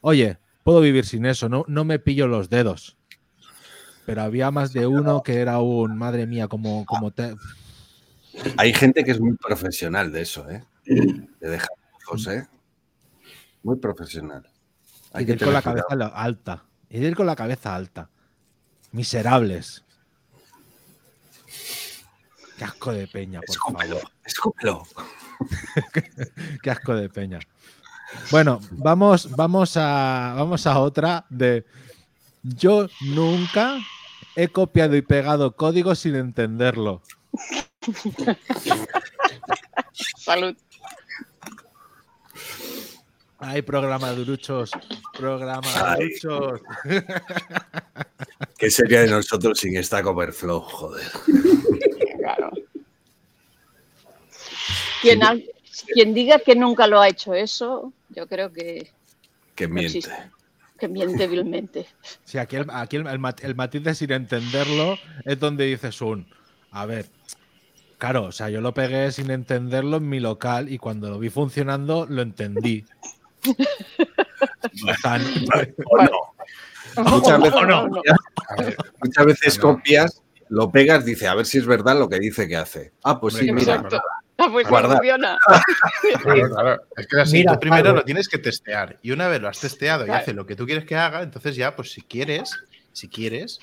[0.00, 2.96] oye, puedo vivir sin eso, no, no me pillo los dedos.
[4.06, 7.36] Pero había más de uno que era un madre mía, como, como te.
[8.56, 10.64] Hay gente que es muy profesional de eso, ¿eh?
[10.84, 12.46] De dejar hijos, ¿eh?
[13.62, 14.48] Muy profesional.
[15.12, 16.64] Hay y de que ir con la cabeza alta.
[16.90, 18.10] Y de ir con la cabeza alta.
[18.90, 19.84] Miserables.
[22.58, 24.12] Qué asco de peña, por Escúpelo, favor.
[24.24, 24.82] escúpelo.
[26.62, 27.38] Qué asco de peña.
[28.30, 31.64] Bueno, vamos, vamos, a, vamos a otra de
[32.42, 33.78] yo nunca
[34.36, 37.02] he copiado y pegado código sin entenderlo.
[40.16, 40.56] Salud.
[43.38, 44.70] Ay, programa duruchos,
[45.18, 46.10] programa Ay.
[46.20, 46.60] duruchos.
[48.56, 50.60] ¿Qué sería de nosotros sin Stack Overflow?
[50.60, 51.10] Joder.
[52.22, 52.52] Claro.
[55.02, 55.44] Quien, al-
[55.92, 58.92] quien diga que nunca lo ha hecho eso, yo creo que,
[59.56, 59.98] Que no miente.
[59.98, 60.30] existe,
[60.78, 61.86] que miente vilmente.
[62.24, 66.00] Sí, aquí, el, aquí el, el mat- el matiz de sin entenderlo es donde dices
[66.00, 66.26] un,
[66.70, 67.06] a ver,
[67.98, 71.28] claro, o sea, yo lo pegué sin entenderlo en mi local y cuando lo vi
[71.30, 72.84] funcionando lo entendí.
[75.90, 76.10] O no.
[77.10, 78.02] Muchas veces, No, no, no.
[79.00, 82.56] muchas veces copias, lo pegas, dice, a ver si es verdad lo que dice que
[82.56, 82.92] hace.
[83.02, 83.82] Ah, pues sí, mira.
[84.52, 84.96] Pues no Guardar.
[84.98, 85.38] funciona.
[86.22, 86.82] Claro, claro.
[86.96, 88.98] Es que así, Mira, tú primero lo tienes que testear.
[89.02, 91.56] Y una vez lo has testeado y hace lo que tú quieres que haga, entonces
[91.56, 92.50] ya, pues si quieres,
[92.92, 93.60] si quieres,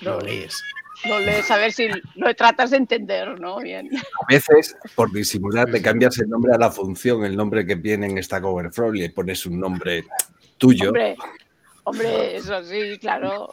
[0.00, 0.20] lo No.
[0.20, 0.62] lees.
[1.08, 3.58] Lo lees a ver si lo tratas de entender, ¿no?
[3.60, 3.88] Bien.
[3.96, 8.06] A veces, por disimular, le cambias el nombre a la función, el nombre que viene
[8.06, 10.04] en Stack Overflow y le pones un nombre
[10.58, 10.88] tuyo.
[10.88, 11.16] Hombre,
[11.84, 13.48] hombre, eso sí, claro.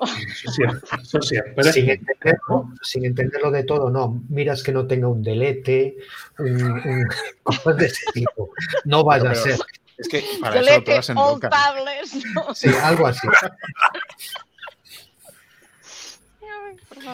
[1.02, 1.72] Eso siempre.
[1.74, 4.22] Sin entenderlo, sin entenderlo de todo, no.
[4.30, 5.98] Miras que no tenga un delete,
[6.38, 7.08] un, un-
[7.44, 8.52] cosas de ese tipo.
[8.86, 9.60] No vaya a Pero- ser.
[9.98, 12.24] Es que para eso lo en tablets.
[12.34, 12.56] ¿no?
[12.56, 13.28] Sí, algo así.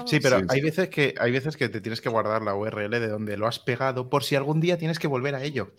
[0.06, 2.90] Sí, pero Sí, hay veces que hay veces que te tienes que guardar la URL
[2.92, 5.72] de donde lo has pegado por si algún día tienes que volver a ello.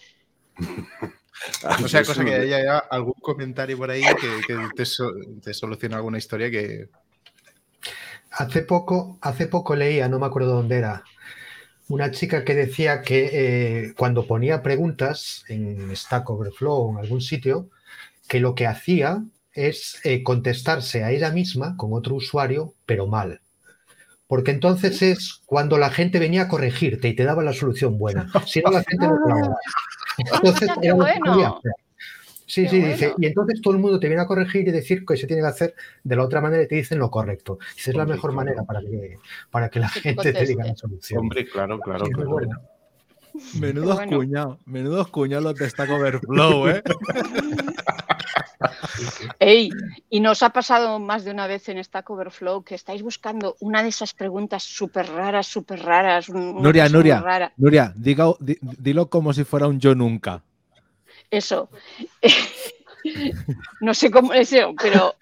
[1.62, 4.84] Ah, O sea, eso cosa que haya ya algún comentario por ahí que, que te,
[4.86, 6.88] so- te solucione alguna historia que.
[8.30, 11.04] Hace poco, hace poco leía, no me acuerdo dónde era,
[11.88, 13.30] una chica que decía que
[13.88, 17.70] eh, cuando ponía preguntas en Stack Overflow o en algún sitio,
[18.28, 23.40] que lo que hacía es eh, contestarse a ella misma con otro usuario, pero mal.
[24.26, 28.28] Porque entonces es cuando la gente venía a corregirte y te daba la solución buena.
[28.46, 29.56] Si no, la gente no colaboraba.
[30.18, 31.60] Entonces, Ah, qué era lo que bueno.
[32.46, 33.14] Sí, Qué sí, dice.
[33.18, 35.48] Y entonces todo el mundo te viene a corregir y decir que se tiene que
[35.48, 37.58] hacer de la otra manera y te dicen lo correcto.
[37.74, 38.36] Dice, es la mejor claro.
[38.36, 39.18] manera para que,
[39.50, 41.20] para que la Que te gente te diga la solución.
[41.20, 42.30] Hombre, claro, claro, claro.
[42.30, 42.60] bueno.
[43.58, 44.16] menudos bueno.
[44.16, 46.82] cuñados, menudos cuñados los de Stack Overflow, ¿eh?
[49.38, 49.70] Ey,
[50.10, 53.82] y nos ha pasado más de una vez en Stack Overflow que estáis buscando una
[53.82, 56.28] de esas preguntas súper raras, súper raras.
[56.28, 57.52] Nuria, Nuria, rara.
[57.56, 60.42] Nuria, diga, di- dilo como si fuera un yo nunca.
[61.30, 61.68] Eso.
[63.80, 65.14] no sé cómo es eso, pero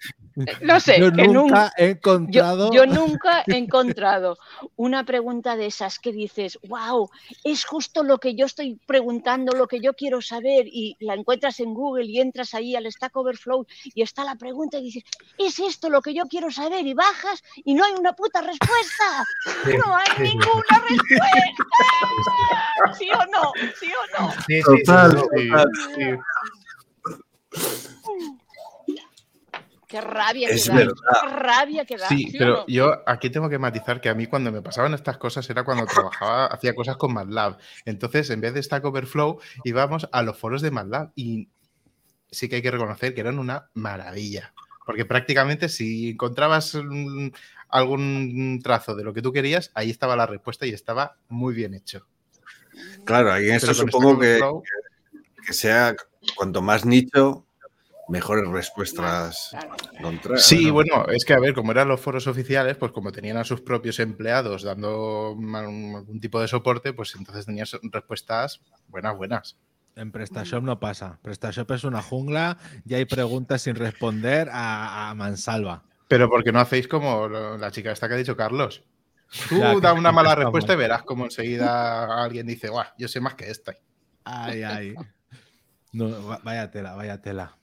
[0.61, 0.99] no sé.
[0.99, 2.71] Yo nunca nun- he encontrado.
[2.73, 4.37] yo nunca he encontrado
[4.75, 7.09] una pregunta de esas que dices, wow,
[7.43, 11.59] es justo lo que yo estoy preguntando, lo que yo quiero saber, y la encuentras
[11.59, 15.03] en Google y entras ahí al Stack Overflow y está la pregunta y dices,
[15.37, 19.23] es esto lo que yo quiero saber, y bajas y no hay una puta respuesta.
[19.77, 21.63] No hay ninguna respuesta.
[22.97, 23.51] ¿Sí o no?
[23.79, 24.31] ¿Sí o no?
[24.31, 25.69] Sí, sí, sí, Total, no, total.
[25.95, 26.03] sí.
[29.95, 30.75] Qué rabia Es que da.
[30.75, 30.93] verdad.
[31.21, 32.09] Qué rabia que da.
[32.09, 32.65] Sí, ¿sí o pero no?
[32.67, 35.85] yo aquí tengo que matizar que a mí cuando me pasaban estas cosas era cuando
[35.85, 37.57] trabajaba, hacía cosas con MATLAB.
[37.85, 41.47] Entonces, en vez de Stack Overflow, íbamos a los foros de MATLAB y
[42.29, 44.53] sí que hay que reconocer que eran una maravilla.
[44.85, 47.29] Porque prácticamente si encontrabas mm,
[47.69, 51.73] algún trazo de lo que tú querías, ahí estaba la respuesta y estaba muy bien
[51.73, 52.05] hecho.
[53.05, 54.63] Claro, ahí en con supongo que, Overflow,
[55.47, 55.95] que sea
[56.35, 57.45] cuanto más nicho,
[58.07, 59.75] mejores respuestas Claro.
[59.93, 60.39] encontrar.
[60.39, 60.73] Sí, ¿no?
[60.73, 63.61] bueno, es que a ver, como eran los foros oficiales, pues como tenían a sus
[63.61, 69.57] propios empleados dando algún tipo de soporte, pues entonces tenías respuestas buenas, buenas.
[69.95, 71.19] En PrestaShop no pasa.
[71.21, 75.83] PrestaShop es una jungla y hay preguntas sin responder a, a mansalva.
[76.07, 78.83] Pero porque no hacéis como la chica esta que ha dicho Carlos.
[79.49, 83.33] Tú da una mala respuesta y verás como enseguida alguien dice, guau, yo sé más
[83.35, 83.73] que esta.
[84.23, 84.93] Ay, ay.
[85.93, 87.57] No, va- vaya tela, vaya tela.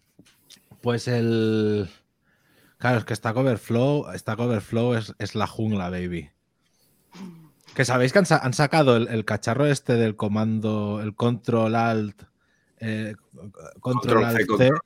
[0.83, 1.89] Pues el.
[2.79, 6.31] Claro, es que Stack Overflow, Stack Overflow es, es la jungla, baby.
[7.75, 11.77] Que sabéis que han, sa- han sacado el, el cacharro este del comando, el control
[11.77, 12.25] alt,
[12.81, 13.15] eh,
[13.81, 14.81] control, alt C, control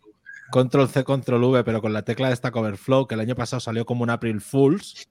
[0.51, 3.59] control C, control V, pero con la tecla de Stack Overflow, que el año pasado
[3.61, 5.09] salió como un April Fools.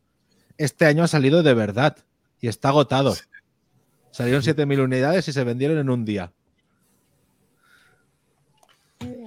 [0.57, 1.97] Este año ha salido de verdad
[2.39, 3.15] y está agotado.
[4.11, 6.31] Salieron 7.000 unidades y se vendieron en un día.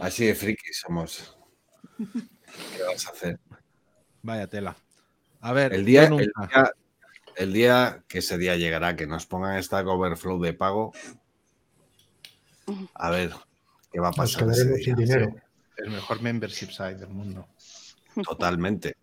[0.01, 1.37] Así de frikis somos.
[1.99, 3.39] ¿Qué vas a hacer?
[4.23, 4.77] Vaya tela.
[5.41, 6.73] A ver, El día, el, día,
[7.37, 10.93] el día que ese día llegará, que nos pongan Stack Overflow de pago.
[12.95, 13.33] A ver,
[13.93, 14.49] ¿qué va a Nos pasar?
[14.51, 15.35] ese quedaremos sin dinero.
[15.77, 17.47] El mejor membership site del mundo.
[18.25, 18.97] Totalmente.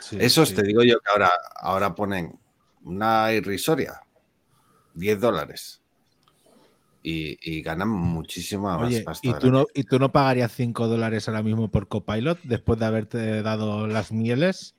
[0.00, 0.54] Sí, Esos sí.
[0.56, 2.38] te digo yo que ahora, ahora ponen
[2.82, 4.02] una irrisoria,
[4.94, 5.80] 10 dólares.
[7.02, 9.26] Y, y ganan muchísima más Oye, pasta.
[9.26, 12.78] ¿y tú, la no, ¿y tú no pagarías 5 dólares ahora mismo por Copilot después
[12.78, 14.74] de haberte dado las mieles?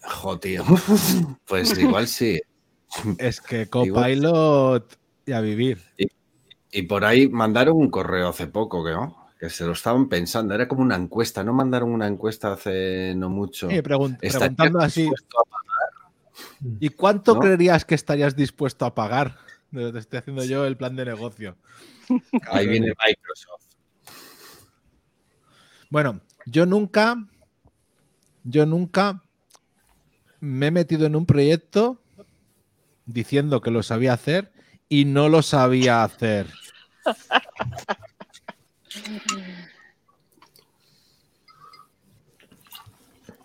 [0.00, 0.64] que- Jo, tío.
[1.46, 2.40] Pues igual sí.
[3.18, 5.78] Es que Copilot y a vivir.
[6.72, 9.28] Y por ahí mandaron un correo hace poco, que no?
[9.38, 10.54] Que se lo estaban pensando.
[10.54, 11.44] Era como una encuesta.
[11.44, 13.68] ¿No mandaron una encuesta hace no mucho?
[13.68, 16.78] Sí, pregun- ¿Estarías preguntando así, dispuesto a pagar?
[16.80, 17.40] ¿y cuánto ¿No?
[17.40, 19.36] creerías que estarías dispuesto a pagar?
[19.72, 21.56] Te estoy haciendo yo el plan de negocio.
[22.50, 23.66] Ahí viene Microsoft.
[25.88, 27.16] Bueno, yo nunca,
[28.44, 29.22] yo nunca
[30.40, 32.02] me he metido en un proyecto
[33.06, 34.52] diciendo que lo sabía hacer
[34.88, 36.46] y no lo sabía hacer.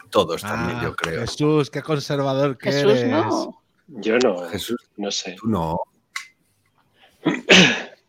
[0.10, 1.22] Todos también, Ah, yo creo.
[1.22, 3.10] Jesús, qué conservador que Jesús, eres.
[3.12, 3.62] no.
[3.88, 5.36] Yo no, Jesús, no sé.
[5.40, 5.78] tú no.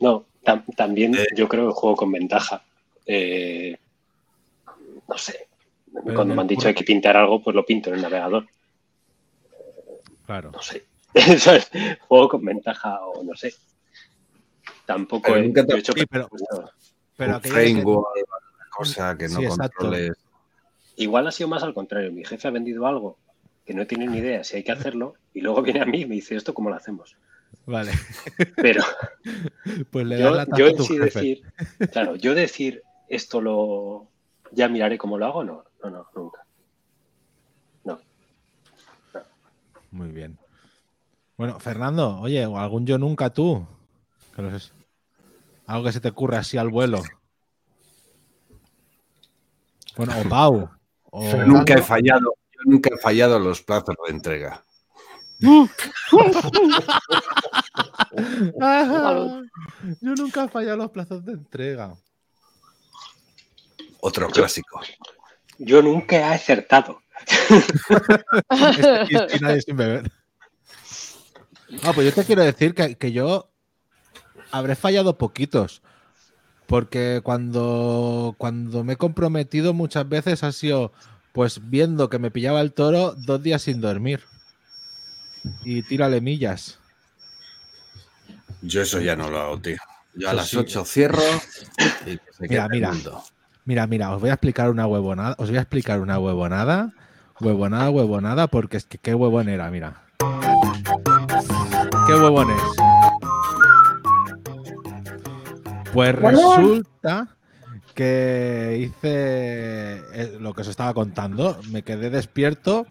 [0.01, 1.27] No, tam- también Eh.
[1.35, 2.63] yo creo que juego con ventaja.
[3.07, 3.77] Eh,
[5.09, 5.49] no sé.
[6.15, 8.47] Cuando me han dicho hay que pintar algo, pues lo pinto en el navegador.
[10.27, 10.51] Claro.
[10.53, 10.85] No sé.
[12.09, 13.55] Juego con ventaja o no sé.
[14.87, 16.29] Tampoco he, nunca te- he hecho Sí, pero-.
[17.17, 18.07] Pero un que- framework,
[18.71, 19.77] cosa que no Sí, exacto.
[19.79, 20.13] controles.
[20.97, 22.13] Igual ha sido más al contrario.
[22.13, 23.19] Mi jefe ha vendido algo
[23.65, 26.07] que no tiene ni idea si hay que hacerlo y luego viene a mí y
[26.07, 27.17] me dice esto cómo lo hacemos.
[27.69, 27.93] Vale,
[28.57, 28.83] Pero
[29.91, 31.05] pues le yo, yo a en sí jefe.
[31.05, 31.43] decir,
[31.93, 34.09] claro, yo decir esto lo
[34.53, 36.45] ya miraré cómo lo hago, no, no, no, nunca.
[39.91, 40.39] Muy bien.
[41.39, 43.67] Bueno, Fernando, oye, o algún yo nunca tú.
[44.37, 44.71] Que no sé-
[45.67, 47.03] Algo que se te ocurra así al vuelo.
[49.97, 50.71] Bueno, o Pau.
[51.11, 51.37] o-.
[51.47, 54.63] Nunca he fallado, yo nunca he fallado los plazos de entrega.
[60.01, 61.95] Yo nunca he fallado los plazos de entrega.
[64.01, 64.81] Otro clásico.
[65.59, 67.03] Yo nunca he acertado.
[69.11, 70.11] Este nadie sin beber.
[71.83, 73.51] No, pues yo te quiero decir que, que yo
[74.51, 75.83] habré fallado poquitos.
[76.67, 80.93] Porque cuando, cuando me he comprometido muchas veces ha sido
[81.33, 84.23] pues viendo que me pillaba el toro dos días sin dormir.
[85.65, 86.79] Y tírale millas.
[88.63, 89.77] Yo eso ya no lo hago, tío.
[90.15, 90.57] Yo a Eso las sí.
[90.57, 91.23] 8 cierro
[92.07, 92.93] y que se Mira, mira.
[93.65, 95.35] Mira, mira, os voy a explicar una huevonada.
[95.39, 96.93] Os voy a explicar una huevonada.
[97.41, 100.03] Huevonada, huevonada, porque es que qué huevón era, mira.
[102.07, 102.63] ¿Qué huevón es?
[105.93, 107.37] Pues resulta
[107.95, 111.61] que hice eh, lo que os estaba contando.
[111.71, 112.87] Me quedé despierto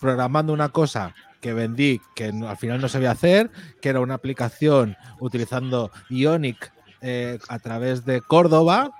[0.00, 1.14] programando una cosa
[1.44, 3.50] que vendí que al final no sabía hacer,
[3.82, 6.72] que era una aplicación utilizando Ionic
[7.02, 8.92] eh, a través de Córdoba,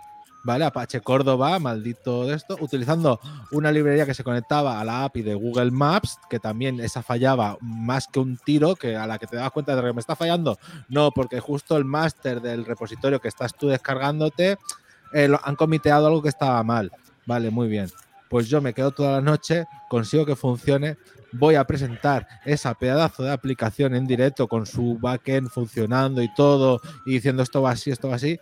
[0.44, 0.66] ¿vale?
[0.66, 3.18] Apache Córdoba, maldito de esto, utilizando
[3.50, 7.56] una librería que se conectaba a la API de Google Maps, que también esa fallaba
[7.62, 10.14] más que un tiro, que a la que te das cuenta de que me está
[10.14, 10.58] fallando,
[10.90, 14.58] no, porque justo el máster del repositorio que estás tú descargándote,
[15.14, 16.92] eh, lo- han comiteado algo que estaba mal.
[17.24, 17.88] Vale, muy bien.
[18.28, 20.98] Pues yo me quedo toda la noche, consigo que funcione,
[21.34, 26.80] voy a presentar esa pedazo de aplicación en directo con su backend funcionando y todo,
[27.06, 28.38] y diciendo esto va así, esto va así.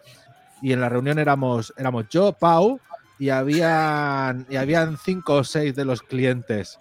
[0.60, 2.80] Y en la reunión éramos, éramos yo, Pau,
[3.18, 6.78] y habían, y habían cinco o seis de los clientes.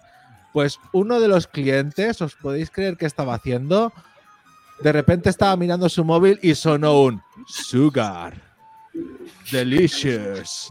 [0.52, 3.92] Pues uno de los clientes, ¿os podéis creer que estaba haciendo?
[4.80, 8.34] De repente estaba mirando su móvil y sonó un Sugar.
[9.50, 10.70] Delicious.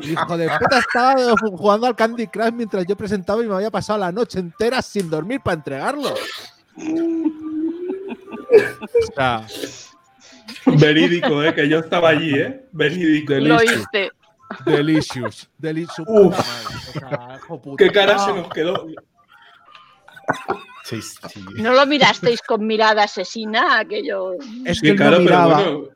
[0.00, 3.98] Hijo de puta, estaba jugando al Candy Crush mientras yo presentaba y me había pasado
[3.98, 6.14] la noche entera sin dormir para entregarlo.
[8.54, 9.46] O sea,
[10.66, 11.54] Verídico, ¿eh?
[11.54, 12.66] Que yo estaba allí, ¿eh?
[12.72, 13.34] Verídico.
[13.34, 13.76] Lo Delicious.
[13.76, 14.10] oíste.
[14.64, 15.50] delicious.
[15.58, 16.08] Delicious.
[16.08, 16.34] Uf.
[16.34, 16.76] puta madre.
[16.76, 17.84] O sea, hijo puta.
[17.84, 18.86] ¿Qué cara se nos quedó?
[20.84, 21.44] Sí, sí.
[21.56, 23.78] ¿No lo mirasteis con mirada asesina?
[23.78, 24.32] Aquello.
[24.64, 25.62] Es que Sí, él claro, no pero miraba.
[25.62, 25.88] bueno.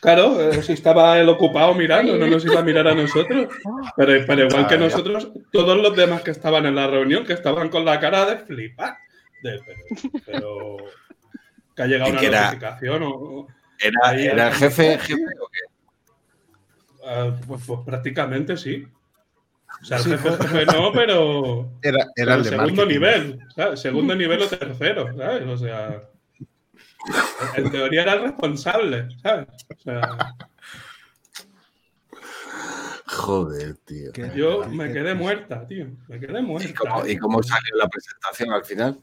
[0.00, 3.48] Claro, eh, si estaba él ocupado mirando, no nos iba a mirar a nosotros.
[3.96, 7.68] Pero, pero igual que nosotros, todos los demás que estaban en la reunión, que estaban
[7.68, 8.96] con la cara de flipar.
[9.42, 10.76] De, pero, pero
[11.74, 12.44] que ha llegado ¿Y una era?
[12.44, 13.46] notificación o,
[13.80, 14.52] ¿Era, Ahí, era ahí.
[14.54, 15.60] jefe, jefe o qué?
[17.06, 18.86] ah, pues, pues prácticamente sí.
[19.80, 22.88] O sea, el jefe, jefe no, pero, Era, el de segundo marketing.
[22.88, 23.80] nivel, ¿sabes?
[23.80, 25.42] Segundo nivel o tercero, ¿sabes?
[25.46, 26.02] O sea,
[27.56, 29.46] en teoría era el responsable, ¿sabes?
[29.74, 30.00] O sea,
[33.06, 34.12] Joder, tío.
[34.12, 35.86] Que- yo me que- quedé muerta, tío.
[36.08, 36.72] Me quedé ¿Y muerta.
[36.78, 39.00] cómo, y cómo salió la presentación al final?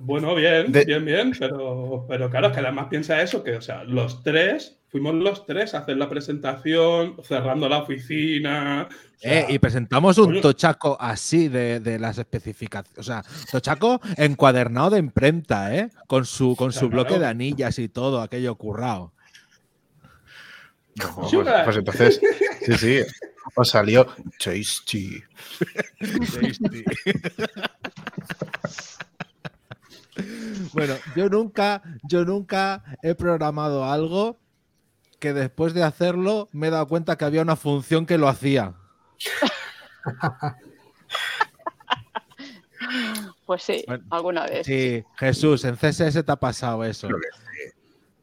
[0.00, 3.84] Bueno, bien, De- bien, bien, pero, pero claro, que además piensa eso, que, o sea,
[3.84, 8.88] los tres, fuimos los tres a hacer la presentación, cerrando la oficina.
[8.88, 12.98] o sea, Eh, y presentamos un tochaco así de, de las especificaciones.
[12.98, 15.90] O sea, tochaco encuadernado de imprenta, ¿eh?
[16.06, 17.04] Con su, con su Claro.
[17.04, 19.12] bloque de anillas y todo, aquello currado.
[20.96, 22.20] No, pues, pues entonces,
[22.64, 23.00] sí, sí.
[23.56, 24.06] Os salió
[24.38, 25.20] tasty.
[30.72, 34.38] Bueno, yo nunca, yo nunca he programado algo
[35.18, 38.74] que después de hacerlo me he dado cuenta que había una función que lo hacía.
[43.46, 44.66] Pues sí, Bueno, alguna vez.
[44.66, 47.08] Sí, Jesús, en CSS te ha pasado eso.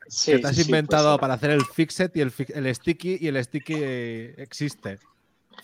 [0.07, 2.47] Sí, que te has sí, sí, inventado pues, para hacer el fixet y el, fi-
[2.53, 4.99] el sticky y el sticky eh, existe.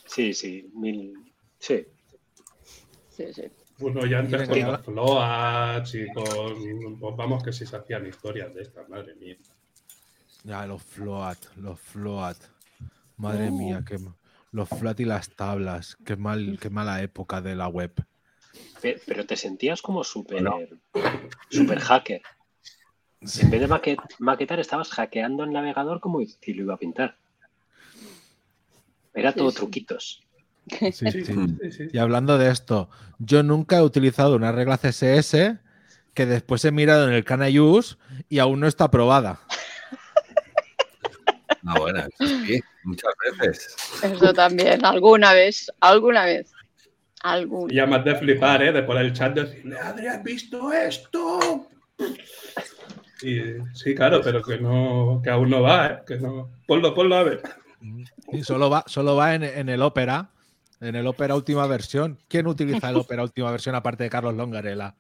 [0.06, 1.14] Sí, sí, mil.
[1.60, 1.86] Sí.
[3.10, 3.44] sí, sí.
[3.80, 7.00] Bueno, ya antes con los floats y con.
[7.00, 9.38] Pues vamos, que si se hacían historias de estas, madre mía.
[10.44, 12.38] Ya, los float, los float.
[13.18, 13.58] Madre Oh.
[13.58, 14.16] mía, qué, ma-
[14.52, 15.98] los float y las tablas.
[16.06, 17.92] Qué, mal, qué mala época de la web.
[18.82, 20.58] Pe- Pero te sentías como súper No.
[21.50, 22.22] super hacker.
[23.22, 27.18] En vez de maquet- maquetar, estabas hackeando el navegador como si lo iba a pintar.
[29.14, 29.58] Era Sí, todo sí.
[29.58, 30.22] truquitos.
[30.22, 30.27] Sí,
[30.92, 30.92] sí.
[30.92, 31.24] sí,
[31.72, 31.88] sí.
[31.92, 32.90] Y hablando de esto,
[33.20, 35.60] yo nunca he utilizado una regla CSS
[36.14, 37.96] que después he mirado en el Canayuse
[38.28, 39.40] y aún no está aprobada.
[41.62, 43.76] No, bueno, eso sí, muchas veces.
[44.02, 46.50] Eso también, alguna vez, alguna vez.
[46.50, 47.74] Y Alguna.
[47.74, 48.72] ya más de flipar, ¿eh?
[48.72, 51.68] De por el chat decirle, Adri, ¿has visto esto?
[53.22, 53.40] Y
[53.74, 56.00] sí, claro, pero que no, que aún no va, ¿eh?
[56.08, 56.50] Que no.
[56.68, 57.42] Ponlo, ponlo a ver.
[58.32, 60.30] Y solo va, solo va en, en el Opera,
[60.82, 62.18] en el Opera última versión.
[62.28, 64.96] ¿Quién utiliza el Opera última versión aparte de Carlos Longarela?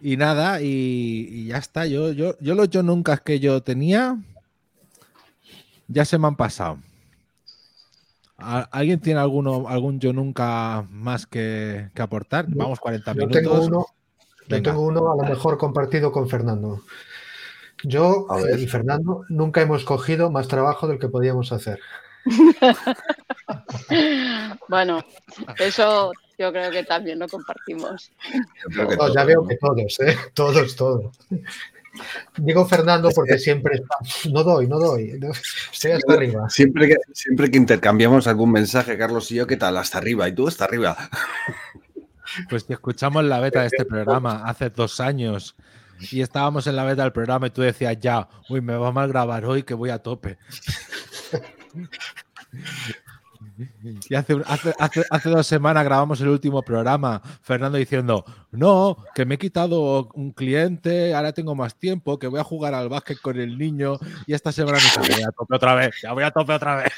[0.00, 1.86] Y nada, y, y ya está.
[1.86, 4.16] Yo, yo, yo los yo nunca que yo tenía
[5.88, 6.78] ya se me han pasado.
[8.36, 12.46] ¿A- ¿Alguien tiene alguno, algún yo nunca más que, que aportar?
[12.48, 13.42] Vamos 40 Yo minutos.
[13.42, 13.86] tengo uno,
[14.48, 16.82] yo tengo uno a lo mejor compartido con Fernando.
[17.84, 18.26] Yo
[18.58, 21.78] y Fernando nunca hemos cogido más trabajo del que podíamos hacer.
[24.68, 25.02] Bueno,
[25.58, 28.12] eso yo creo que también lo compartimos.
[28.32, 30.16] Yo creo que No, ya veo que todos, ¿eh?
[30.34, 31.16] Todos, todos.
[32.36, 33.96] Digo Fernando porque siempre está,
[34.30, 35.32] no doy, no doy, no-
[35.72, 36.48] estoy hasta arriba.
[36.50, 39.76] Siempre que, siempre que intercambiamos algún mensaje, Carlos y yo, ¿qué tal?
[39.76, 40.28] Hasta arriba.
[40.28, 40.96] Y tú hasta arriba.
[42.50, 45.56] Pues si escuchamos la beta de este programa hace dos años
[46.10, 49.08] y estábamos en la beta del programa y tú decías ya, uy, me va mal
[49.08, 50.38] grabar hoy que voy a tope.
[54.08, 59.24] Y hace, hace, hace, hace dos semanas grabamos el último programa, Fernando diciendo, no, que
[59.24, 63.20] me he quitado un cliente, ahora tengo más tiempo, que voy a jugar al básquet
[63.20, 66.30] con el niño y esta semana me voy a tope otra vez, ya voy a
[66.30, 66.92] tope otra vez.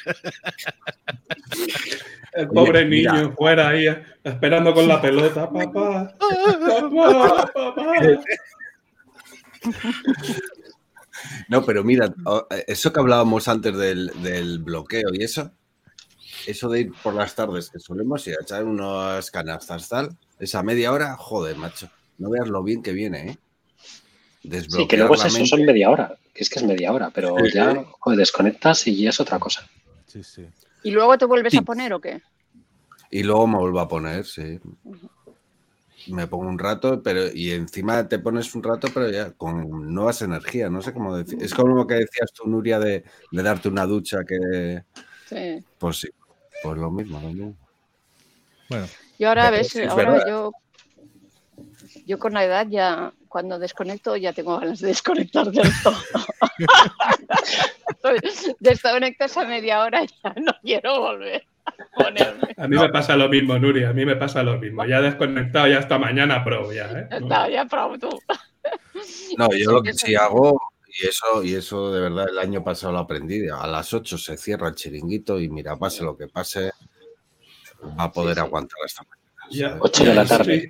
[2.32, 5.50] El pobre niño fuera ahí eh, esperando con la pelota.
[5.50, 7.84] Papá, papá, papá.
[11.48, 12.12] No, pero mira,
[12.66, 15.50] eso que hablábamos antes del, del bloqueo y eso,
[16.46, 20.62] eso de ir por las tardes que solemos ir a echar unas canastas tal, esa
[20.62, 23.38] media hora, joder, macho, no veas lo bien que viene, ¿eh?
[24.42, 26.16] Sí, que luego es eso, son media hora.
[26.32, 27.78] Que es que es media hora, pero Sí, ya sí.
[27.98, 29.68] joder, desconectas y ya es otra cosa.
[30.06, 30.46] Sí, sí.
[30.82, 31.58] ¿Y luego te vuelves Sí.
[31.58, 32.22] a poner o qué?
[33.10, 34.58] Y luego me vuelvo a poner, sí.
[36.08, 40.22] Me pongo un rato, pero y encima te pones un rato, pero ya con nuevas
[40.22, 41.42] energías, no sé cómo decir.
[41.42, 44.84] Es como lo que decías tú, Nuria, de, de darte una ducha que,
[45.26, 45.64] Sí.
[45.78, 46.08] pues sí,
[46.62, 47.54] pues lo mismo, lo mismo.
[48.68, 48.86] Bueno,
[49.18, 50.52] Y ahora ves, ahora yo,
[52.06, 55.96] yo con la edad ya, cuando desconecto, ya tengo ganas de desconectar del todo.
[58.60, 61.44] Desconectas a media hora y ya no quiero volver
[61.94, 62.54] ponerme.
[62.56, 64.84] A mí me pasa lo mismo, Nuria, a mí me pasa lo mismo.
[64.84, 67.08] Ya desconectado, ya hasta mañana pro, ya, ¿eh?
[67.10, 68.08] Ya está, ya probo tú.
[69.38, 72.92] No, yo lo que sí hago, y eso, y eso de verdad el año pasado
[72.92, 76.72] lo aprendí, a las 8 se cierra el chiringuito y mira, pase lo que pase,
[77.98, 78.46] va a poder Sí, sí.
[78.46, 79.46] aguantar hasta mañana.
[79.50, 79.68] Ya.
[79.68, 79.82] ¿sabes?
[79.84, 80.68] Ocho de la tarde.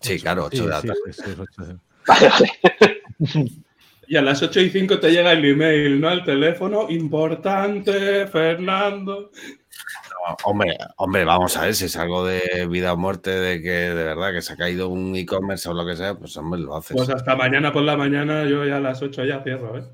[0.00, 0.94] Sí, claro, 8 sí, de la tarde.
[1.12, 1.76] sí, sí, ocho de-
[2.06, 3.02] Vale, vale.
[4.08, 6.10] Y a las 8 y 5 te llega el email, ¿no?
[6.10, 6.88] El teléfono.
[6.88, 9.30] Importante, Fernando.
[9.30, 13.68] No, hombre, hombre, vamos a ver si es algo de vida o muerte, de que
[13.68, 16.74] de verdad que se ha caído un e-commerce o lo que sea, pues hombre, lo
[16.74, 16.96] haces.
[16.96, 19.84] Pues hasta mañana por la mañana, yo ya a las 8 ya cierro, ¿eh?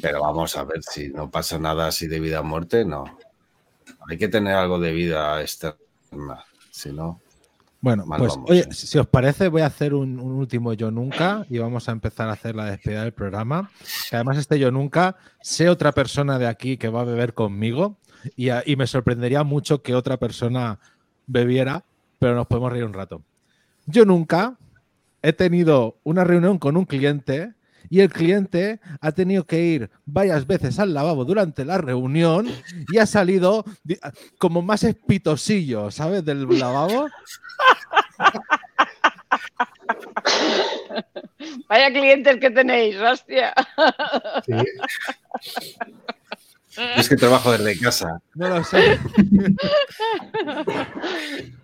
[0.00, 3.18] Pero vamos a ver si no pasa nada así de vida o muerte, no.
[4.08, 7.20] Hay que tener algo de vida externa, si no.
[7.82, 8.68] Bueno, Mal pues vamos, oye, ¿eh?
[8.72, 12.28] si os parece, voy a hacer un, un último yo nunca y vamos a empezar
[12.28, 13.70] a hacer la despedida del programa.
[14.10, 17.96] Que además, este yo nunca, sé otra persona de aquí que va a beber conmigo
[18.36, 20.78] y, a- y me sorprendería mucho que otra persona
[21.26, 21.84] bebiera,
[22.18, 23.22] pero nos podemos reír un rato.
[23.86, 24.58] Yo nunca
[25.22, 27.54] he tenido una reunión con un cliente
[27.90, 32.48] y el cliente ha tenido que ir varias veces al lavabo durante la reunión
[32.90, 33.64] y ha salido
[34.38, 36.24] como más espitosillo, ¿sabes?
[36.24, 37.08] Del lavabo.
[41.68, 43.52] Vaya cliente el que tenéis, hostia.
[44.46, 44.54] Sí.
[46.76, 48.22] Yo es que trabajo desde casa.
[48.34, 49.00] No lo sé.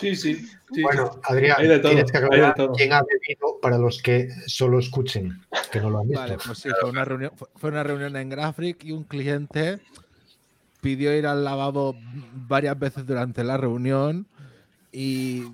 [0.00, 0.34] Sí, sí.
[0.72, 0.82] sí.
[0.82, 5.80] Bueno, Adrián, todo, tienes que aclarar quién ha bebido para los que solo escuchen, que
[5.80, 6.20] no lo han visto.
[6.20, 9.80] Vale, pues sí, fue una reunión, fue- una reunión en Graphic y un cliente
[10.80, 14.26] pidió ir al lavabo varias veces durante la reunión
[14.92, 15.44] y,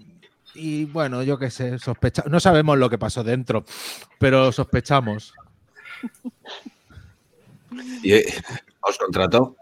[0.55, 3.65] y, bueno, yo qué sé, sospecha no sabemos lo que pasó dentro,
[4.21, 5.33] pero sospechamos.
[8.03, 8.25] ¿Y eh,
[8.83, 9.57] os contrató?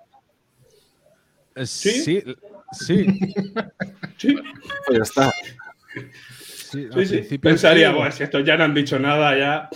[1.55, 2.03] Eh, ¿Sí?
[2.03, 2.23] Sí,
[2.73, 3.07] sí,
[4.19, 4.37] Sí,
[4.87, 5.33] Pues ya está.
[6.71, 7.95] sí, sí, Pensaría, sí.
[7.97, 9.69] bueno, si estos ya no han dicho nada, ya.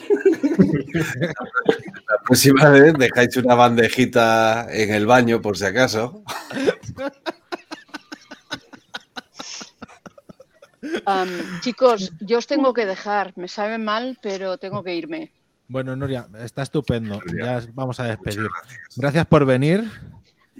[2.08, 6.22] La próxima vez dejáis una bandejita en el baño, por si acaso.
[11.60, 13.32] Chicos, yo os tengo que dejar.
[13.36, 15.32] Me sabe mal, pero tengo que irme.
[15.68, 17.20] Bueno, Nuria, está estupendo.
[17.40, 18.42] Ya vamos a despedir.
[18.48, 18.96] Gracias.
[18.96, 19.84] Gracias por venir.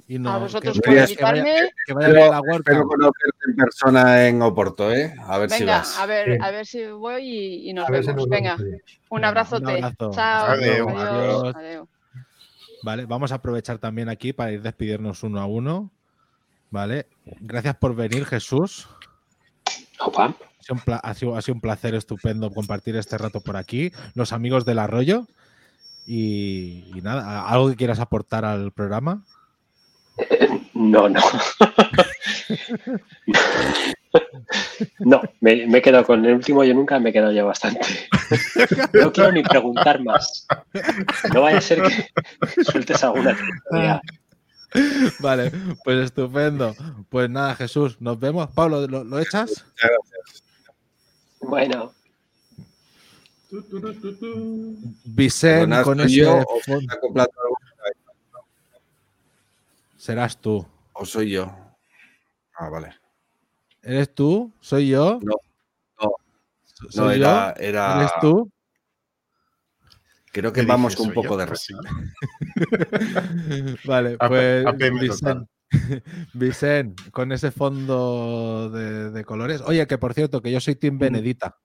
[0.08, 1.70] Y no, A vosotros que, por Nuria, que vaya, invitarme.
[1.86, 2.70] que vaya bien la huerta.
[2.72, 5.14] Espero conocerte en persona en Oporto, ¿eh?
[5.26, 5.98] A ver si vas.
[5.98, 6.38] a ver, Sí.
[6.42, 8.22] a ver si voy y, y nos A ver si vemos.
[8.22, 8.80] nos Venga, vemos.
[9.10, 9.64] un abrazote.
[9.64, 10.10] un abrazo.
[10.14, 10.46] Chao.
[10.48, 11.86] Adiós.
[12.82, 15.90] Vale, vamos a aprovechar también aquí para ir despidirnos uno a uno.
[16.70, 17.06] Vale,
[17.40, 18.88] gracias por venir, Jesús.
[20.00, 20.34] Opa.
[20.58, 23.92] Ha sido, ha sido- ha sido un placer estupendo compartir este rato por aquí.
[24.14, 25.26] Los amigos del arroyo.
[26.08, 29.24] Y, y nada, ¿algo que quieras aportar al programa?
[30.74, 31.20] No, no.
[35.00, 37.80] No, me, me he quedado con el último yo nunca, me he quedado ya bastante.
[38.92, 40.46] No quiero ni preguntar más.
[41.32, 44.00] No vaya a ser que sueltes alguna tontería.
[45.18, 45.52] Vale,
[45.84, 46.74] pues estupendo.
[47.08, 48.50] Pues nada, Jesús, nos vemos.
[48.54, 49.64] Pablo, ¿lo, lo echas?
[51.40, 51.92] Bueno,
[53.48, 54.76] Tu, tu, tu, tu, tu.
[55.04, 57.56] Vicen Perdonad, con ¿soy ese yo o fon- se está acoplando algo?
[60.06, 60.64] Serás tú.
[60.92, 61.52] ¿O soy yo?
[62.54, 62.94] Ah, vale.
[63.82, 64.52] ¿Eres tú?
[64.60, 65.18] ¿Soy yo?
[65.20, 65.34] No,
[66.00, 66.10] no,
[66.90, 67.16] ¿Soy No, yo?
[67.16, 67.96] era, era.
[67.96, 68.48] ¿Eres tú?
[70.32, 71.38] Creo que ¿Qué vamos con un ¿Soy poco yo?
[71.38, 71.74] de Pues sí.
[73.84, 74.64] Vale, pues
[75.00, 75.48] Vicen,
[76.34, 79.60] Vicen, con ese fondo de, de colores.
[79.62, 81.58] Oye, que por cierto, que yo soy Team Benedita.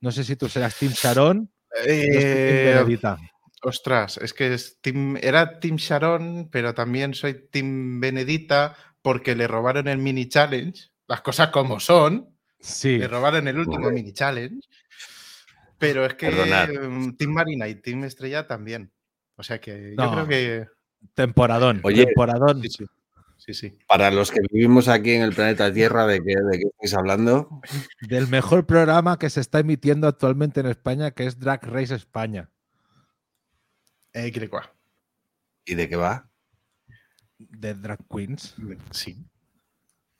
[0.00, 1.52] No sé si tú serás Team Sharon.
[1.74, 3.18] Yo soy Team Eh, Benedita.
[3.62, 9.46] Ostras, es que es team- era Team Sharon, pero también soy Team Benedita porque le
[9.46, 10.90] robaron el mini challenge.
[11.06, 12.36] Las cosas como son.
[12.60, 12.98] Sí.
[12.98, 14.60] Le robaron el último mini challenge.
[15.78, 16.68] Pero es que Perdonad.
[17.16, 18.92] Team Marina y Team Estrella también.
[19.36, 20.66] O sea que yo creo que.
[21.14, 21.80] Temporadón.
[21.84, 22.60] Oye, temporadón.
[22.62, 22.86] Sí, sí.
[23.36, 23.78] Sí, sí.
[23.86, 27.60] Para los que vivimos aquí en el planeta Tierra, ¿de qué, de qué estáis hablando?
[28.00, 32.50] Del mejor programa que se está emitiendo actualmente en España, que es Drag Race España.
[34.12, 34.30] Eh.
[35.64, 36.28] ¿Y de qué va?
[37.38, 38.56] De Drag Queens.
[38.90, 39.24] Sí,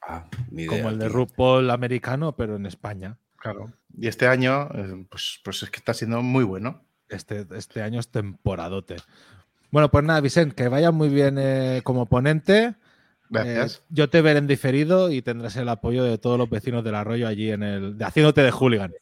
[0.01, 1.09] Ah, ni idea, Como el de.
[1.09, 3.19] RuPaul americano, pero en España.
[3.37, 3.73] claro.
[3.95, 6.85] Y este año, eh, pues, pues es que está siendo muy bueno.
[7.09, 8.97] Este, este año es temporadote.
[9.71, 12.75] Bueno, pues nada, Vicente, que vaya muy bien eh, como ponente.
[13.29, 13.77] Gracias.
[13.79, 16.95] Eh, yo te veré en diferido y tendrás el apoyo de todos los vecinos del
[16.95, 17.99] arroyo allí en el.
[17.99, 18.95] De, haciéndote de hooligan.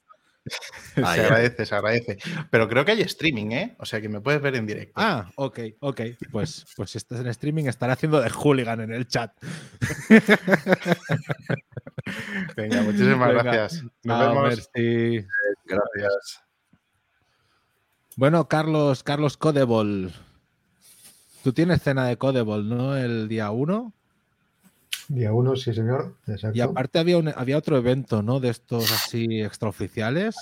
[1.03, 1.27] Ah, se ya.
[1.27, 2.19] agradece, se agradece.
[2.51, 3.77] Pero creo que hay streaming, ¿eh?
[3.79, 4.95] O sea que me puedes ver en directo.
[4.97, 6.01] Ah, ok, ok.
[6.33, 9.31] Pues, pues si estás en streaming, estaré haciendo de hooligan en el chat.
[12.57, 13.43] Venga, muchísimas Venga.
[13.43, 13.85] gracias.
[14.05, 14.49] Nos vemos.
[14.49, 15.27] merci.
[15.67, 16.41] Gracias.
[18.17, 20.13] Bueno, Carlos, Carlos Codebol.
[21.43, 22.97] Tú tienes cena de Codebol, ¿no?
[22.97, 23.93] El día 1.
[25.09, 26.17] Día uno, sí, señor.
[26.27, 26.57] Exacto.
[26.57, 28.41] Y aparte había, un- había otro evento, ¿no?
[28.41, 30.35] De estos así extraoficiales.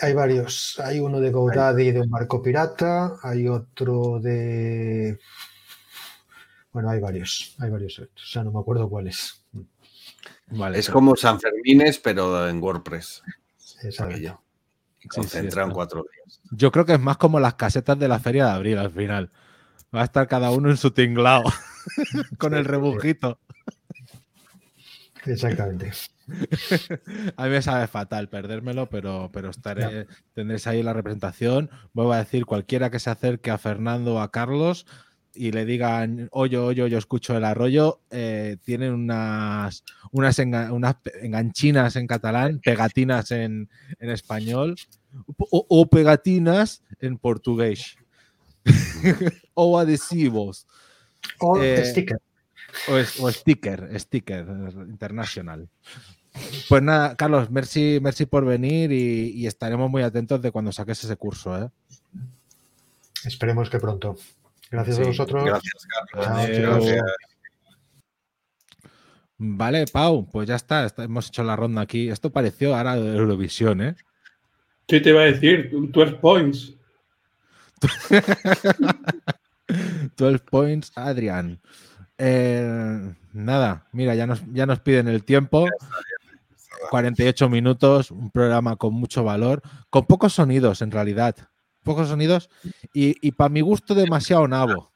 [0.00, 0.80] Hay varios.
[0.80, 3.16] Hay uno de GoDaddy de un barco pirata.
[3.22, 5.18] Hay otro de.
[6.72, 7.54] Bueno, hay varios.
[7.60, 7.98] Hay varios.
[8.00, 9.44] O sea, no me acuerdo cuáles.
[10.48, 10.78] Vale.
[10.78, 13.22] Es como San Fermines, pero en WordPress.
[13.82, 14.16] Exacto.
[14.16, 15.68] está.
[15.70, 16.40] cuatro días.
[16.50, 19.30] Yo creo que es más como las casetas de la feria de abril al final.
[19.94, 21.44] Va a estar cada uno en su tinglao.
[22.38, 23.38] con el rebujito.
[25.26, 25.90] Exactamente.
[27.36, 31.70] A mí me sabe fatal perdérmelo, pero, pero estaré, tendréis ahí la representación.
[31.92, 34.86] Vuelvo a decir, cualquiera que se acerque a Fernando o a Carlos
[35.34, 40.94] y le digan, oye, oye, yo escucho el arroyo, eh, tienen unas, unas, enga- unas
[40.96, 43.68] pe- enganchinas en catalán, pegatinas en,
[43.98, 44.76] en español
[45.38, 47.96] o, o pegatinas en portugués.
[49.54, 50.66] o adhesivos.
[51.40, 52.18] O Eh, sticker.
[52.88, 54.46] O, es- o sticker, sticker
[54.88, 55.68] internacional.
[56.68, 61.04] Pues nada, Carlos, merci, merci por venir y, y estaremos muy atentos de cuando saques
[61.04, 61.56] ese curso.
[61.62, 61.68] ¿eh?
[63.24, 64.16] Esperemos que pronto.
[64.70, 65.44] Gracias Sí, a vosotros.
[65.44, 66.48] Gracias, Carlos.
[66.86, 67.02] Gracias.
[69.36, 72.08] Vale, Pau, pues ya está, está- hemos hecho la ronda aquí.
[72.08, 73.96] Esto pareció ahora de Eurovisión, ¿eh?
[74.86, 75.70] ¿Qué te iba a decir?
[75.72, 76.74] 12 points.
[80.16, 81.60] 12 points, Adrián.
[82.18, 85.66] Eh, nada, mira, ya nos, ya nos piden el tiempo.
[86.90, 91.36] 48 minutos, un programa con mucho valor, con pocos sonidos en realidad.
[91.82, 92.48] Pocos sonidos
[92.92, 94.90] y, para mi gusto demasiado nabo.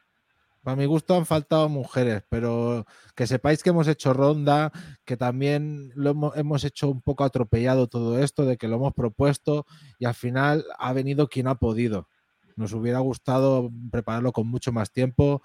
[0.62, 4.72] Para mi gusto han faltado mujeres, pero que sepáis que hemos hecho ronda,
[5.04, 8.94] que también lo hemos, hemos hecho un poco atropellado todo esto, de que lo hemos
[8.94, 9.66] propuesto
[9.98, 12.08] y al final ha venido quien ha podido.
[12.56, 15.42] Nos hubiera gustado prepararlo con mucho más tiempo,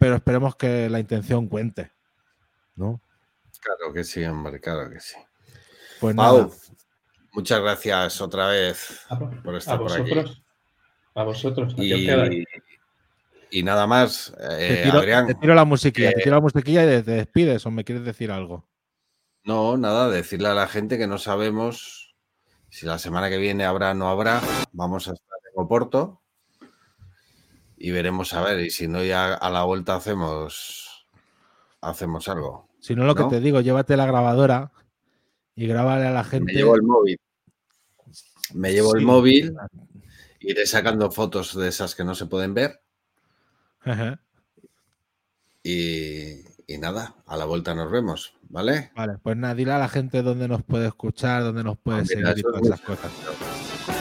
[0.00, 1.92] pero esperemos que la intención cuente.
[2.74, 3.02] ¿No?
[3.60, 5.14] Claro que sí, hombre, claro que sí.
[6.00, 6.48] Pues nada.
[6.48, 6.54] Pau,
[7.34, 9.06] muchas gracias otra vez
[9.44, 10.00] por estar por aquí.
[10.00, 10.42] vosotros.
[11.14, 11.74] A vosotros.
[11.76, 12.46] Y,
[13.50, 15.26] y nada más, eh, te, tiro, Adrián.
[15.26, 17.84] te tiro la musiquilla, te eh, tiro la musiquilla y te, te despides o me
[17.84, 18.66] quieres decir algo.
[19.44, 22.14] No, nada, decirle a la gente que no sabemos
[22.70, 24.40] si la semana que viene habrá o no habrá.
[24.72, 26.19] Vamos a estar en Oporto
[27.80, 28.60] y veremos a ver.
[28.60, 31.06] Y si no, ya a la vuelta hacemos,
[31.80, 32.68] hacemos algo.
[32.78, 34.70] Si no, lo que te digo, llévate la grabadora
[35.56, 36.52] y grábale a la Me gente.
[36.52, 37.18] llevo el móvil.
[38.54, 39.54] Me llevo el móvil
[40.40, 42.80] Iré sacando fotos de esas que no se pueden ver.
[43.82, 44.20] Ajá.
[45.62, 48.90] Y, y nada, a la vuelta nos vemos, ¿vale?
[48.96, 52.04] Vale, pues nada, dile a la gente dónde nos puede escuchar, dónde nos puede Ah,
[52.06, 53.12] seguir mira, y todas es esas cosas.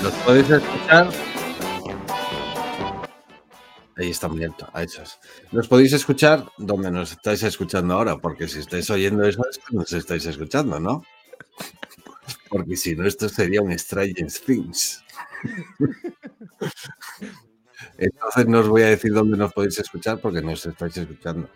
[0.02, 1.10] Nos podéis escuchar.
[4.00, 5.20] Ahí está muerto, a hechos.
[5.52, 9.76] Nos podéis escuchar donde nos estáis escuchando ahora, porque si estáis oyendo eso es que
[9.76, 11.04] nos estáis escuchando, ¿no?
[12.48, 15.04] Porque si no, esto sería un Stranger Things.
[17.98, 21.50] Entonces no os voy a decir dónde nos podéis escuchar porque nos estáis escuchando.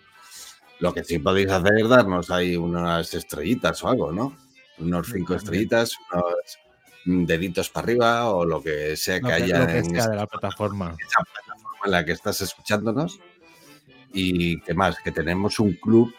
[0.79, 4.35] Lo que sí podéis hacer es darnos ahí unas estrellitas o algo, ¿no?
[4.79, 9.85] Unos cinco estrellitas, unos deditos para arriba o lo que sea que haya que en
[9.85, 10.97] sea esta de la plataforma.
[11.85, 13.19] En la que estás escuchándonos.
[14.13, 16.13] Y qué más, que tenemos un club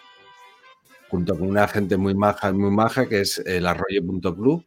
[1.09, 4.65] junto con una gente muy maja, muy maja, que es el arroyo.club,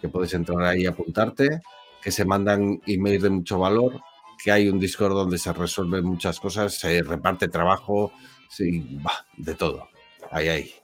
[0.00, 1.62] que puedes entrar ahí y apuntarte,
[2.02, 4.00] que se mandan emails de mucho valor,
[4.42, 8.12] que hay un Discord donde se resuelven muchas cosas, se reparte trabajo,
[8.48, 9.88] sí, bah, de todo.
[10.30, 10.74] Ahí, ahí.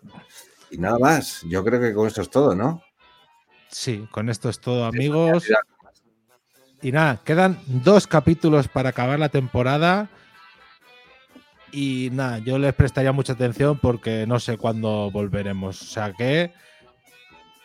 [0.71, 2.83] Y nada más, yo creo que con esto es todo, ¿no?
[3.71, 5.45] Sí, con esto es todo, amigos.
[6.87, 10.09] Y nada, quedan dos capítulos para acabar la temporada.
[11.73, 15.83] Y nada, yo les prestaría mucha atención porque no sé cuándo volveremos.
[15.83, 16.53] O sea que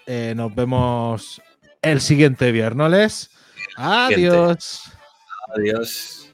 [0.07, 1.39] eh, nos vemos
[1.83, 3.29] el siguiente viernes.
[3.77, 4.91] Adiós.
[5.55, 6.33] Adiós.